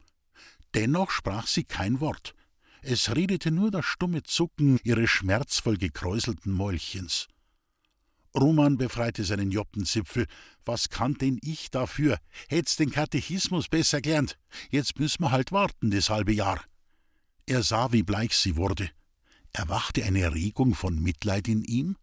Dennoch 0.73 1.12
sprach 1.12 1.47
sie 1.47 1.63
kein 1.63 1.99
Wort. 2.01 2.36
Es 2.88 3.15
redete 3.15 3.50
nur 3.50 3.71
das 3.71 3.84
stumme 3.84 4.21
Zucken 4.21 4.80
ihres 4.84 5.10
schmerzvoll 5.10 5.76
gekräuselten 5.78 6.54
Mäulchens. 6.54 7.28
Roman 8.38 8.78
befreite 8.78 9.24
seinen 9.24 9.50
Joppenzipfel. 9.50 10.28
Was 10.65 10.89
kann 10.89 11.15
denn 11.15 11.39
ich 11.41 11.71
dafür? 11.71 12.19
Hätt's 12.48 12.76
den 12.76 12.91
Katechismus 12.91 13.69
besser 13.69 14.02
gelernt. 14.02 14.38
Jetzt 14.69 15.00
müssen 15.00 15.24
wir 15.24 15.32
halt 15.32 15.52
warten, 15.52 15.89
das 15.89 16.12
halbe 16.12 16.32
Jahr. 16.34 16.62
Er 17.48 17.63
sah, 17.63 17.91
wie 17.91 18.04
bleich 18.04 18.38
sie 18.38 18.56
wurde. 18.56 18.91
Erwachte 19.52 20.04
eine 20.04 20.36
Regung 20.36 20.76
von 20.76 21.02
Mitleid 21.02 21.48
in 21.48 21.63
ihm? 21.63 21.95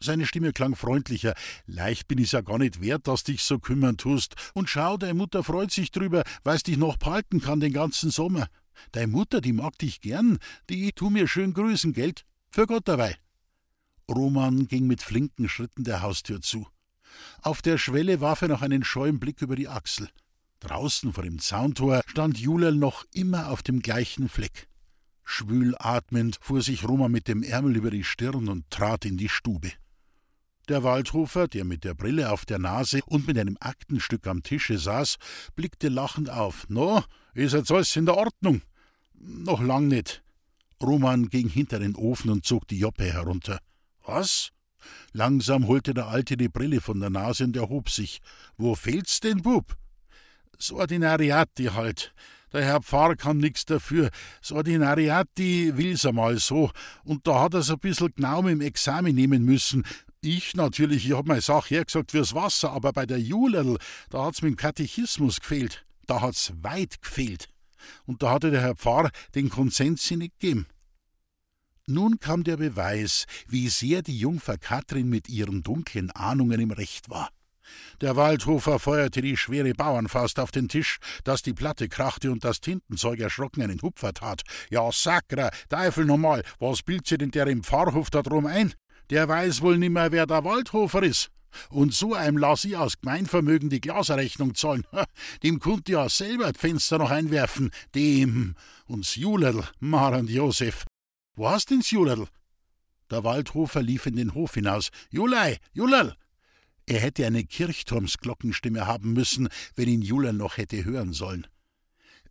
Seine 0.00 0.26
Stimme 0.26 0.52
klang 0.52 0.76
freundlicher. 0.76 1.32
Leicht 1.64 2.08
bin 2.08 2.18
ich's 2.18 2.32
ja 2.32 2.42
gar 2.42 2.58
nicht 2.58 2.82
wert, 2.82 3.08
dass 3.08 3.24
dich 3.24 3.42
so 3.42 3.58
kümmern 3.58 3.96
tust. 3.96 4.34
Und 4.52 4.68
schau, 4.68 4.98
deine 4.98 5.14
Mutter 5.14 5.42
freut 5.42 5.70
sich 5.70 5.90
drüber, 5.90 6.24
weil's 6.42 6.62
dich 6.62 6.76
noch 6.76 6.98
behalten 6.98 7.40
kann 7.40 7.60
den 7.60 7.72
ganzen 7.72 8.10
Sommer. 8.10 8.48
Deine 8.92 9.08
Mutter, 9.08 9.40
die 9.40 9.52
mag 9.52 9.78
dich 9.78 10.00
gern, 10.00 10.38
die 10.68 10.92
tu 10.92 11.10
mir 11.10 11.28
schön 11.28 11.52
grüßen, 11.54 11.92
Geld. 11.92 12.24
Für 12.50 12.66
Gott 12.66 12.88
dabei. 12.88 13.16
Roman 14.10 14.66
ging 14.66 14.86
mit 14.86 15.02
flinken 15.02 15.48
Schritten 15.48 15.84
der 15.84 16.02
Haustür 16.02 16.40
zu. 16.40 16.66
Auf 17.42 17.62
der 17.62 17.78
Schwelle 17.78 18.20
warf 18.20 18.42
er 18.42 18.48
noch 18.48 18.62
einen 18.62 18.84
scheuen 18.84 19.20
Blick 19.20 19.42
über 19.42 19.56
die 19.56 19.68
Achsel. 19.68 20.08
Draußen 20.60 21.12
vor 21.12 21.24
dem 21.24 21.38
Zauntor 21.38 22.02
stand 22.06 22.38
Julel 22.38 22.74
noch 22.74 23.04
immer 23.12 23.50
auf 23.50 23.62
dem 23.62 23.80
gleichen 23.80 24.28
Fleck. 24.28 24.68
Schwül 25.24 25.74
atmend 25.78 26.38
fuhr 26.40 26.60
sich 26.60 26.86
Roman 26.86 27.12
mit 27.12 27.28
dem 27.28 27.42
Ärmel 27.42 27.76
über 27.76 27.90
die 27.90 28.04
Stirn 28.04 28.48
und 28.48 28.68
trat 28.70 29.04
in 29.04 29.16
die 29.16 29.28
Stube. 29.28 29.72
Der 30.70 30.84
Waldhofer, 30.84 31.48
der 31.48 31.64
mit 31.64 31.82
der 31.82 31.94
Brille 31.94 32.30
auf 32.30 32.46
der 32.46 32.60
Nase 32.60 33.00
und 33.06 33.26
mit 33.26 33.36
einem 33.36 33.56
Aktenstück 33.58 34.28
am 34.28 34.44
Tische 34.44 34.78
saß, 34.78 35.16
blickte 35.56 35.88
lachend 35.88 36.30
auf. 36.30 36.68
No, 36.68 37.02
ist 37.34 37.54
jetzt 37.54 37.72
alles 37.72 37.96
in 37.96 38.06
der 38.06 38.16
Ordnung? 38.16 38.62
Noch 39.18 39.60
lang 39.60 39.88
nicht. 39.88 40.22
Roman 40.80 41.28
ging 41.28 41.48
hinter 41.48 41.80
den 41.80 41.96
Ofen 41.96 42.30
und 42.30 42.46
zog 42.46 42.68
die 42.68 42.78
Joppe 42.78 43.12
herunter. 43.12 43.58
Was? 44.06 44.50
Langsam 45.12 45.66
holte 45.66 45.92
der 45.92 46.06
Alte 46.06 46.36
die 46.36 46.48
Brille 46.48 46.80
von 46.80 47.00
der 47.00 47.10
Nase 47.10 47.42
und 47.42 47.56
erhob 47.56 47.90
sich. 47.90 48.20
Wo 48.56 48.76
fehlt's 48.76 49.18
denn, 49.18 49.42
Bub? 49.42 49.76
S 50.56 50.70
Ordinariati 50.70 51.64
halt. 51.64 52.14
Der 52.52 52.64
Herr 52.64 52.80
Pfarr 52.80 53.16
kann 53.16 53.38
nix 53.38 53.64
dafür. 53.64 54.10
S 54.40 54.52
Ordinariati 54.52 55.72
will's 55.74 56.06
einmal 56.06 56.38
so. 56.38 56.70
Und 57.02 57.26
da 57.26 57.42
hat 57.42 57.54
er's 57.54 57.70
ein 57.70 57.80
bissel 57.80 58.10
genau 58.14 58.46
im 58.46 58.60
Examen 58.60 59.16
nehmen 59.16 59.44
müssen. 59.44 59.84
Ich 60.22 60.54
natürlich, 60.54 61.06
ich 61.06 61.16
hab 61.16 61.26
meine 61.26 61.40
Sache 61.40 61.76
hergesagt 61.76 62.10
fürs 62.10 62.34
Wasser, 62.34 62.72
aber 62.72 62.92
bei 62.92 63.06
der 63.06 63.18
Julerl, 63.18 63.78
da 64.10 64.26
hat's 64.26 64.42
mit 64.42 64.50
dem 64.50 64.56
Katechismus 64.56 65.40
gefehlt. 65.40 65.86
Da 66.06 66.20
hat's 66.20 66.52
weit 66.60 67.00
gefehlt 67.00 67.48
und 68.04 68.22
da 68.22 68.32
hatte 68.32 68.50
der 68.50 68.60
Herr 68.60 68.76
Pfarr 68.76 69.10
den 69.34 69.48
Konsens 69.48 70.10
nicht 70.10 70.38
gegeben. 70.38 70.66
Nun 71.86 72.18
kam 72.18 72.44
der 72.44 72.58
Beweis, 72.58 73.24
wie 73.48 73.70
sehr 73.70 74.02
die 74.02 74.18
Jungfer 74.18 74.58
Katrin 74.58 75.08
mit 75.08 75.30
ihren 75.30 75.62
dunklen 75.62 76.10
Ahnungen 76.10 76.60
im 76.60 76.70
Recht 76.70 77.08
war. 77.08 77.30
Der 78.02 78.16
Waldhofer 78.16 78.78
feuerte 78.78 79.22
die 79.22 79.38
schwere 79.38 79.72
Bauernfaust 79.72 80.38
auf 80.38 80.50
den 80.50 80.68
Tisch, 80.68 80.98
dass 81.24 81.42
die 81.42 81.54
Platte 81.54 81.88
krachte 81.88 82.30
und 82.30 82.44
das 82.44 82.60
Tintenzeug 82.60 83.20
erschrocken 83.20 83.62
einen 83.62 83.80
Hupfer 83.80 84.12
tat. 84.12 84.42
Ja, 84.68 84.90
Sakra, 84.92 85.50
Teufel 85.70 86.04
nochmal, 86.04 86.42
was 86.58 86.82
bildet 86.82 87.06
sich 87.06 87.18
denn 87.18 87.30
der 87.30 87.46
im 87.46 87.64
Pfarrhof 87.64 88.10
da 88.10 88.22
drum 88.22 88.44
ein? 88.44 88.74
Der 89.10 89.28
weiß 89.28 89.60
wohl 89.60 89.76
nimmer, 89.76 90.12
wer 90.12 90.26
der 90.26 90.44
Waldhofer 90.44 91.02
ist. 91.02 91.30
Und 91.68 91.92
so 91.92 92.14
einem 92.14 92.38
lass 92.38 92.64
ich 92.64 92.76
aus 92.76 93.00
Gemeinvermögen 93.00 93.70
die 93.70 93.80
Glaserrechnung 93.80 94.54
zahlen. 94.54 94.86
Dem 95.42 95.58
konnte 95.58 95.92
ja 95.92 96.08
selber 96.08 96.52
das 96.52 96.60
Fenster 96.60 96.98
noch 96.98 97.10
einwerfen. 97.10 97.70
Dem 97.94 98.54
und 98.86 99.16
Julerl, 99.16 99.64
Mar 99.80 100.16
und 100.16 100.30
Josef. 100.30 100.84
Wo 101.34 101.48
hast 101.48 101.70
denn 101.70 101.80
Julerl? 101.80 102.28
Der 103.10 103.24
Waldhofer 103.24 103.82
lief 103.82 104.06
in 104.06 104.14
den 104.14 104.34
Hof 104.34 104.54
hinaus. 104.54 104.90
Julei, 105.10 105.58
Julerl! 105.72 106.14
Er 106.86 107.00
hätte 107.00 107.26
eine 107.26 107.44
Kirchturmsglockenstimme 107.44 108.86
haben 108.86 109.12
müssen, 109.12 109.48
wenn 109.74 109.88
ihn 109.88 110.02
Julerl 110.02 110.32
noch 110.32 110.56
hätte 110.56 110.84
hören 110.84 111.12
sollen. 111.12 111.46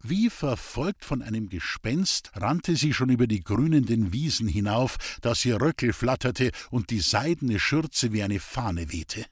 Wie 0.02 0.30
verfolgt 0.30 1.04
von 1.04 1.22
einem 1.22 1.50
Gespenst 1.50 2.32
rannte 2.36 2.76
sie 2.76 2.94
schon 2.94 3.10
über 3.10 3.28
die 3.28 3.44
grünenden 3.44 4.14
Wiesen 4.14 4.48
hinauf, 4.48 4.98
dass 5.22 5.44
ihr 5.44 5.60
Röckel 5.60 5.92
flatterte 5.92 6.52
und 6.72 6.90
die 6.90 7.02
seidene 7.02 7.60
Schürze 7.60 8.14
wie 8.14 8.24
eine 8.24 8.40
Fahne 8.40 8.94
wehte. 8.94 9.26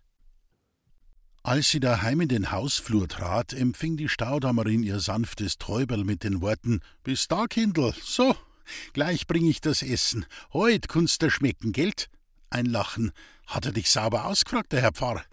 Als 1.42 1.70
sie 1.70 1.80
daheim 1.80 2.20
in 2.20 2.28
den 2.28 2.52
Hausflur 2.52 3.08
trat, 3.08 3.54
empfing 3.54 3.96
die 3.96 4.10
Staudammerin 4.10 4.84
ihr 4.84 5.00
sanftes 5.00 5.58
Täuberl 5.58 6.04
mit 6.04 6.26
den 6.26 6.42
Worten: 6.42 6.82
Bis 7.04 7.30
da, 7.30 7.48
Kindl, 7.48 7.94
so, 8.04 8.36
gleich 8.92 9.28
bring 9.28 9.46
ich 9.46 9.62
das 9.62 9.82
Essen. 9.82 10.26
Heut 10.52 10.90
kunst 10.90 11.22
der 11.22 11.30
schmecken, 11.30 11.72
Geld? 11.72 12.10
Ein 12.50 12.66
Lachen. 12.66 13.14
Hat 13.46 13.66
er 13.66 13.72
dich 13.72 13.90
sauber 13.90 14.26
ausgefragt, 14.26 14.74
der 14.74 14.82
Herr 14.82 14.92
Pfarr? 14.92 15.24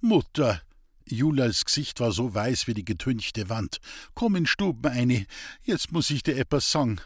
Mutter, 0.00 0.62
Julias 1.08 1.64
Gesicht 1.64 2.00
war 2.00 2.12
so 2.12 2.34
weiß 2.34 2.66
wie 2.66 2.74
die 2.74 2.84
getünchte 2.84 3.48
Wand. 3.48 3.78
Komm 4.14 4.36
in 4.36 4.46
Stuben 4.46 4.86
eine, 4.86 5.26
jetzt 5.62 5.92
muss 5.92 6.10
ich 6.10 6.22
dir 6.22 6.36
etwas 6.36 6.70
sagen. 6.70 7.00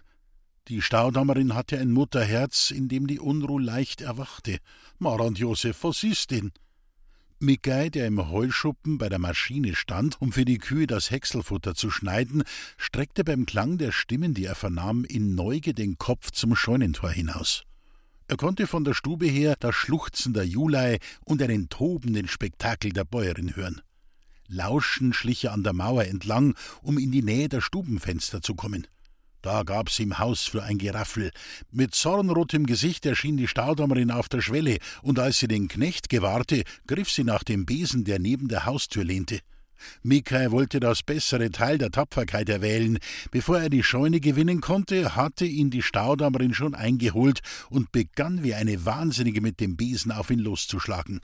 Die 0.68 0.82
Staudammerin 0.82 1.54
hatte 1.54 1.78
ein 1.78 1.90
Mutterherz, 1.90 2.70
in 2.70 2.88
dem 2.88 3.06
die 3.06 3.18
Unruh 3.18 3.58
leicht 3.58 4.00
erwachte. 4.00 4.58
Mara 4.98 5.24
und 5.24 5.38
Josef, 5.38 5.84
was 5.84 6.02
ist 6.02 6.30
denn? 6.30 6.52
Mickey, 7.40 7.90
der 7.90 8.06
im 8.06 8.28
Heuschuppen 8.28 8.98
bei 8.98 9.08
der 9.08 9.18
Maschine 9.18 9.74
stand, 9.74 10.20
um 10.20 10.30
für 10.30 10.44
die 10.44 10.58
Kühe 10.58 10.86
das 10.86 11.10
Häckselfutter 11.10 11.74
zu 11.74 11.90
schneiden, 11.90 12.42
streckte 12.76 13.24
beim 13.24 13.46
Klang 13.46 13.78
der 13.78 13.92
Stimmen, 13.92 14.34
die 14.34 14.44
er 14.44 14.54
vernahm, 14.54 15.04
in 15.04 15.34
Neuge 15.34 15.74
den 15.74 15.96
Kopf 15.98 16.30
zum 16.30 16.54
Scheunentor 16.54 17.10
hinaus. 17.10 17.64
Er 18.28 18.36
konnte 18.36 18.66
von 18.66 18.84
der 18.84 18.94
Stube 18.94 19.26
her 19.26 19.56
das 19.58 19.74
Schluchzen 19.74 20.34
der 20.34 20.46
Julei 20.46 20.98
und 21.24 21.42
einen 21.42 21.68
tobenden 21.68 22.28
Spektakel 22.28 22.92
der 22.92 23.04
Bäuerin 23.04 23.56
hören. 23.56 23.80
Lauschend 24.52 25.14
schlich 25.14 25.44
er 25.44 25.52
an 25.52 25.62
der 25.62 25.72
Mauer 25.72 26.04
entlang, 26.04 26.56
um 26.82 26.98
in 26.98 27.12
die 27.12 27.22
Nähe 27.22 27.48
der 27.48 27.60
Stubenfenster 27.60 28.42
zu 28.42 28.56
kommen. 28.56 28.88
Da 29.42 29.62
gab's 29.62 30.00
im 30.00 30.18
Haus 30.18 30.42
für 30.42 30.64
ein 30.64 30.76
Geraffel. 30.76 31.30
Mit 31.70 31.94
zornrotem 31.94 32.66
Gesicht 32.66 33.06
erschien 33.06 33.36
die 33.36 33.46
Staudammerin 33.46 34.10
auf 34.10 34.28
der 34.28 34.40
Schwelle, 34.40 34.78
und 35.02 35.20
als 35.20 35.38
sie 35.38 35.46
den 35.46 35.68
Knecht 35.68 36.08
gewahrte, 36.08 36.64
griff 36.88 37.10
sie 37.10 37.22
nach 37.22 37.44
dem 37.44 37.64
Besen, 37.64 38.04
der 38.04 38.18
neben 38.18 38.48
der 38.48 38.66
Haustür 38.66 39.04
lehnte. 39.04 39.38
Mikai 40.02 40.50
wollte 40.50 40.80
das 40.80 41.04
bessere 41.04 41.50
Teil 41.50 41.78
der 41.78 41.92
Tapferkeit 41.92 42.48
erwählen. 42.48 42.98
Bevor 43.30 43.60
er 43.60 43.70
die 43.70 43.84
Scheune 43.84 44.20
gewinnen 44.20 44.60
konnte, 44.60 45.14
hatte 45.14 45.46
ihn 45.46 45.70
die 45.70 45.82
Staudammerin 45.82 46.54
schon 46.54 46.74
eingeholt 46.74 47.40
und 47.70 47.92
begann 47.92 48.42
wie 48.42 48.54
eine 48.54 48.84
Wahnsinnige 48.84 49.40
mit 49.40 49.60
dem 49.60 49.76
Besen 49.76 50.12
auf 50.12 50.30
ihn 50.30 50.40
loszuschlagen. 50.40 51.20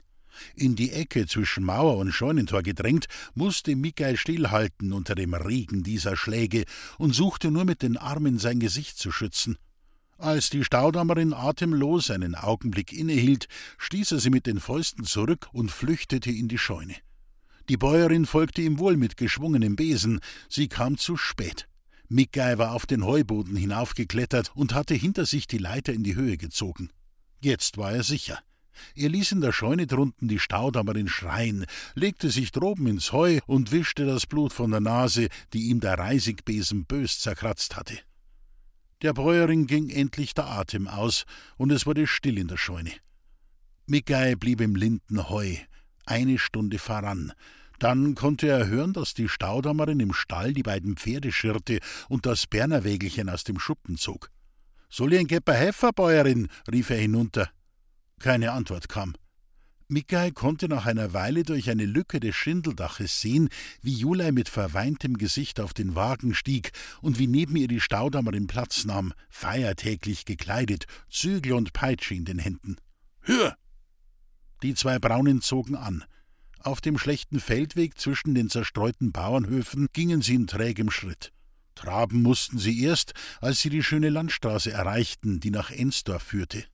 In 0.55 0.75
die 0.75 0.91
Ecke 0.91 1.27
zwischen 1.27 1.63
Mauer 1.63 1.97
und 1.97 2.11
Scheunentor 2.11 2.63
gedrängt, 2.63 3.07
musste 3.35 3.75
Michael 3.75 4.17
stillhalten 4.17 4.93
unter 4.93 5.15
dem 5.15 5.33
Regen 5.33 5.83
dieser 5.83 6.15
Schläge 6.15 6.65
und 6.97 7.13
suchte 7.13 7.51
nur 7.51 7.65
mit 7.65 7.81
den 7.81 7.97
Armen 7.97 8.39
sein 8.39 8.59
Gesicht 8.59 8.97
zu 8.97 9.11
schützen. 9.11 9.57
Als 10.17 10.49
die 10.49 10.63
Staudammerin 10.63 11.33
atemlos 11.33 12.09
einen 12.09 12.33
Augenblick 12.33 12.91
innehielt, 12.91 13.47
stieß 13.77 14.13
er 14.13 14.19
sie 14.19 14.31
mit 14.31 14.47
den 14.47 14.59
Fäusten 14.59 15.05
zurück 15.05 15.47
und 15.53 15.71
flüchtete 15.71 16.31
in 16.31 16.47
die 16.47 16.57
Scheune. 16.57 16.95
Die 17.69 17.77
Bäuerin 17.77 18.25
folgte 18.25 18.61
ihm 18.61 18.79
wohl 18.79 18.97
mit 18.97 19.17
geschwungenem 19.17 19.75
Besen, 19.75 20.21
sie 20.49 20.69
kam 20.69 20.97
zu 20.97 21.17
spät. 21.17 21.67
Mickey 22.09 22.57
war 22.57 22.71
auf 22.71 22.85
den 22.85 23.05
Heuboden 23.05 23.57
hinaufgeklettert 23.57 24.51
und 24.55 24.73
hatte 24.73 24.95
hinter 24.95 25.25
sich 25.25 25.45
die 25.45 25.57
Leiter 25.57 25.93
in 25.93 26.03
die 26.03 26.15
Höhe 26.15 26.37
gezogen. 26.37 26.89
Jetzt 27.41 27.77
war 27.77 27.91
er 27.91 28.03
sicher. 28.03 28.39
Er 28.95 29.09
ließ 29.09 29.31
in 29.33 29.41
der 29.41 29.51
Scheune 29.51 29.87
drunten 29.87 30.27
die 30.27 30.39
Staudammerin 30.39 31.07
schreien, 31.07 31.65
legte 31.95 32.29
sich 32.29 32.51
droben 32.51 32.87
ins 32.87 33.11
Heu 33.11 33.39
und 33.45 33.71
wischte 33.71 34.05
das 34.05 34.25
Blut 34.25 34.53
von 34.53 34.71
der 34.71 34.79
Nase, 34.79 35.27
die 35.53 35.69
ihm 35.69 35.79
der 35.79 35.97
Reisigbesen 35.99 36.85
bös 36.85 37.19
zerkratzt 37.19 37.75
hatte. 37.75 37.99
Der 39.03 39.13
Bäuerin 39.13 39.67
ging 39.67 39.89
endlich 39.89 40.33
der 40.33 40.47
Atem 40.47 40.87
aus, 40.87 41.25
und 41.57 41.71
es 41.71 41.85
wurde 41.85 42.07
still 42.07 42.39
in 42.39 42.47
der 42.47 42.57
Scheune. 42.57 42.93
Mickey 43.85 44.35
blieb 44.35 44.59
im 44.59 44.75
Lindenheu, 44.75 45.55
eine 46.05 46.39
Stunde 46.39 46.79
voran. 46.79 47.31
Dann 47.79 48.15
konnte 48.15 48.47
er 48.47 48.67
hören, 48.67 48.93
dass 48.93 49.13
die 49.13 49.29
Staudammerin 49.29 49.99
im 49.99 50.13
Stall 50.13 50.53
die 50.53 50.63
beiden 50.63 50.97
Pferde 50.97 51.31
schirrte 51.31 51.79
und 52.09 52.25
das 52.25 52.47
Bernerwägelchen 52.47 53.29
aus 53.29 53.43
dem 53.43 53.59
Schuppen 53.59 53.97
zog. 53.97 54.31
Soll 54.89 55.13
ich 55.13 55.19
ein 55.19 55.27
Gepper 55.27 55.53
Heffer, 55.53 55.91
Bäuerin? 55.91 56.47
rief 56.71 56.89
er 56.89 56.97
hinunter. 56.97 57.51
Keine 58.19 58.51
Antwort 58.51 58.89
kam. 58.89 59.15
Michael 59.89 60.33
konnte 60.33 60.67
nach 60.67 60.85
einer 60.85 61.13
Weile 61.13 61.43
durch 61.43 61.69
eine 61.69 61.85
Lücke 61.85 62.19
des 62.19 62.35
Schindeldaches 62.35 63.21
sehen, 63.21 63.47
wie 63.81 63.93
Julei 63.93 64.33
mit 64.33 64.49
verweintem 64.49 65.17
Gesicht 65.17 65.61
auf 65.61 65.73
den 65.73 65.95
Wagen 65.95 66.33
stieg 66.33 66.71
und 67.01 67.19
wie 67.19 67.27
neben 67.27 67.55
ihr 67.55 67.69
die 67.69 67.79
Staudammerin 67.79 68.47
Platz 68.47 68.83
nahm, 68.83 69.13
feiertäglich 69.29 70.25
gekleidet, 70.25 70.87
Zügel 71.09 71.53
und 71.53 71.71
Peitsche 71.71 72.15
in 72.15 72.25
den 72.25 72.37
Händen. 72.37 72.75
Hör! 73.21 73.55
Die 74.61 74.73
zwei 74.73 74.99
Braunen 74.99 75.41
zogen 75.41 75.75
an. 75.75 76.03
Auf 76.59 76.81
dem 76.81 76.97
schlechten 76.97 77.39
Feldweg 77.39 77.97
zwischen 77.97 78.35
den 78.35 78.49
zerstreuten 78.49 79.13
Bauernhöfen 79.13 79.87
gingen 79.93 80.21
sie 80.21 80.35
in 80.35 80.47
trägem 80.47 80.91
Schritt. 80.91 81.31
Traben 81.75 82.23
mussten 82.23 82.57
sie 82.57 82.81
erst, 82.81 83.13
als 83.39 83.59
sie 83.59 83.69
die 83.69 83.83
schöne 83.83 84.09
Landstraße 84.09 84.71
erreichten, 84.71 85.39
die 85.39 85.51
nach 85.51 85.71
Ensdorf 85.71 86.23
führte. 86.23 86.65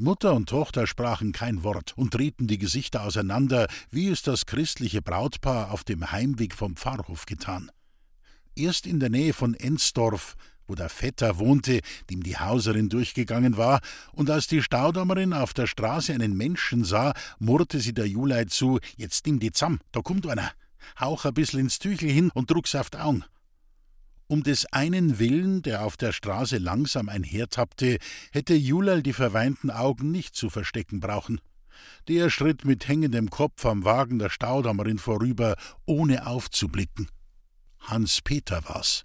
Mutter 0.00 0.32
und 0.32 0.48
Tochter 0.48 0.86
sprachen 0.86 1.32
kein 1.32 1.62
Wort 1.62 1.92
und 1.94 2.14
drehten 2.14 2.46
die 2.46 2.56
Gesichter 2.56 3.04
auseinander, 3.04 3.66
wie 3.90 4.08
es 4.08 4.22
das 4.22 4.46
christliche 4.46 5.02
Brautpaar 5.02 5.72
auf 5.72 5.84
dem 5.84 6.10
Heimweg 6.10 6.54
vom 6.54 6.74
Pfarrhof 6.74 7.26
getan. 7.26 7.70
Erst 8.56 8.86
in 8.86 8.98
der 8.98 9.10
Nähe 9.10 9.34
von 9.34 9.52
Ensdorf, 9.52 10.36
wo 10.66 10.74
der 10.74 10.88
Vetter 10.88 11.38
wohnte, 11.38 11.80
dem 12.08 12.22
die 12.22 12.38
Hauserin 12.38 12.88
durchgegangen 12.88 13.58
war, 13.58 13.82
und 14.12 14.30
als 14.30 14.46
die 14.46 14.62
Staudammerin 14.62 15.34
auf 15.34 15.52
der 15.52 15.66
Straße 15.66 16.14
einen 16.14 16.34
Menschen 16.34 16.82
sah, 16.82 17.12
murrte 17.38 17.78
sie 17.78 17.92
der 17.92 18.08
Julei 18.08 18.46
zu: 18.46 18.78
Jetzt 18.96 19.26
nimm 19.26 19.38
die 19.38 19.52
Zamm, 19.52 19.80
da 19.92 20.00
kommt 20.00 20.26
einer. 20.26 20.50
Hauch 20.98 21.26
a 21.26 21.30
bissl 21.30 21.58
ins 21.58 21.78
Tüchel 21.78 22.10
hin 22.10 22.30
und 22.32 22.50
druck's 22.50 22.74
auf 22.74 22.88
Augen. 22.94 23.24
Um 24.30 24.44
des 24.44 24.64
einen 24.66 25.18
Willen, 25.18 25.60
der 25.62 25.84
auf 25.84 25.96
der 25.96 26.12
Straße 26.12 26.58
langsam 26.58 27.08
einhertappte, 27.08 27.98
hätte 28.30 28.54
Julal 28.54 29.02
die 29.02 29.12
verweinten 29.12 29.72
Augen 29.72 30.12
nicht 30.12 30.36
zu 30.36 30.50
verstecken 30.50 31.00
brauchen. 31.00 31.40
Der 32.06 32.30
schritt 32.30 32.64
mit 32.64 32.86
hängendem 32.86 33.28
Kopf 33.28 33.66
am 33.66 33.84
Wagen 33.84 34.20
der 34.20 34.30
Staudammerin 34.30 34.98
vorüber, 34.98 35.56
ohne 35.84 36.28
aufzublicken. 36.28 37.08
Hans 37.80 38.20
Peter 38.22 38.62
war's. 38.68 39.04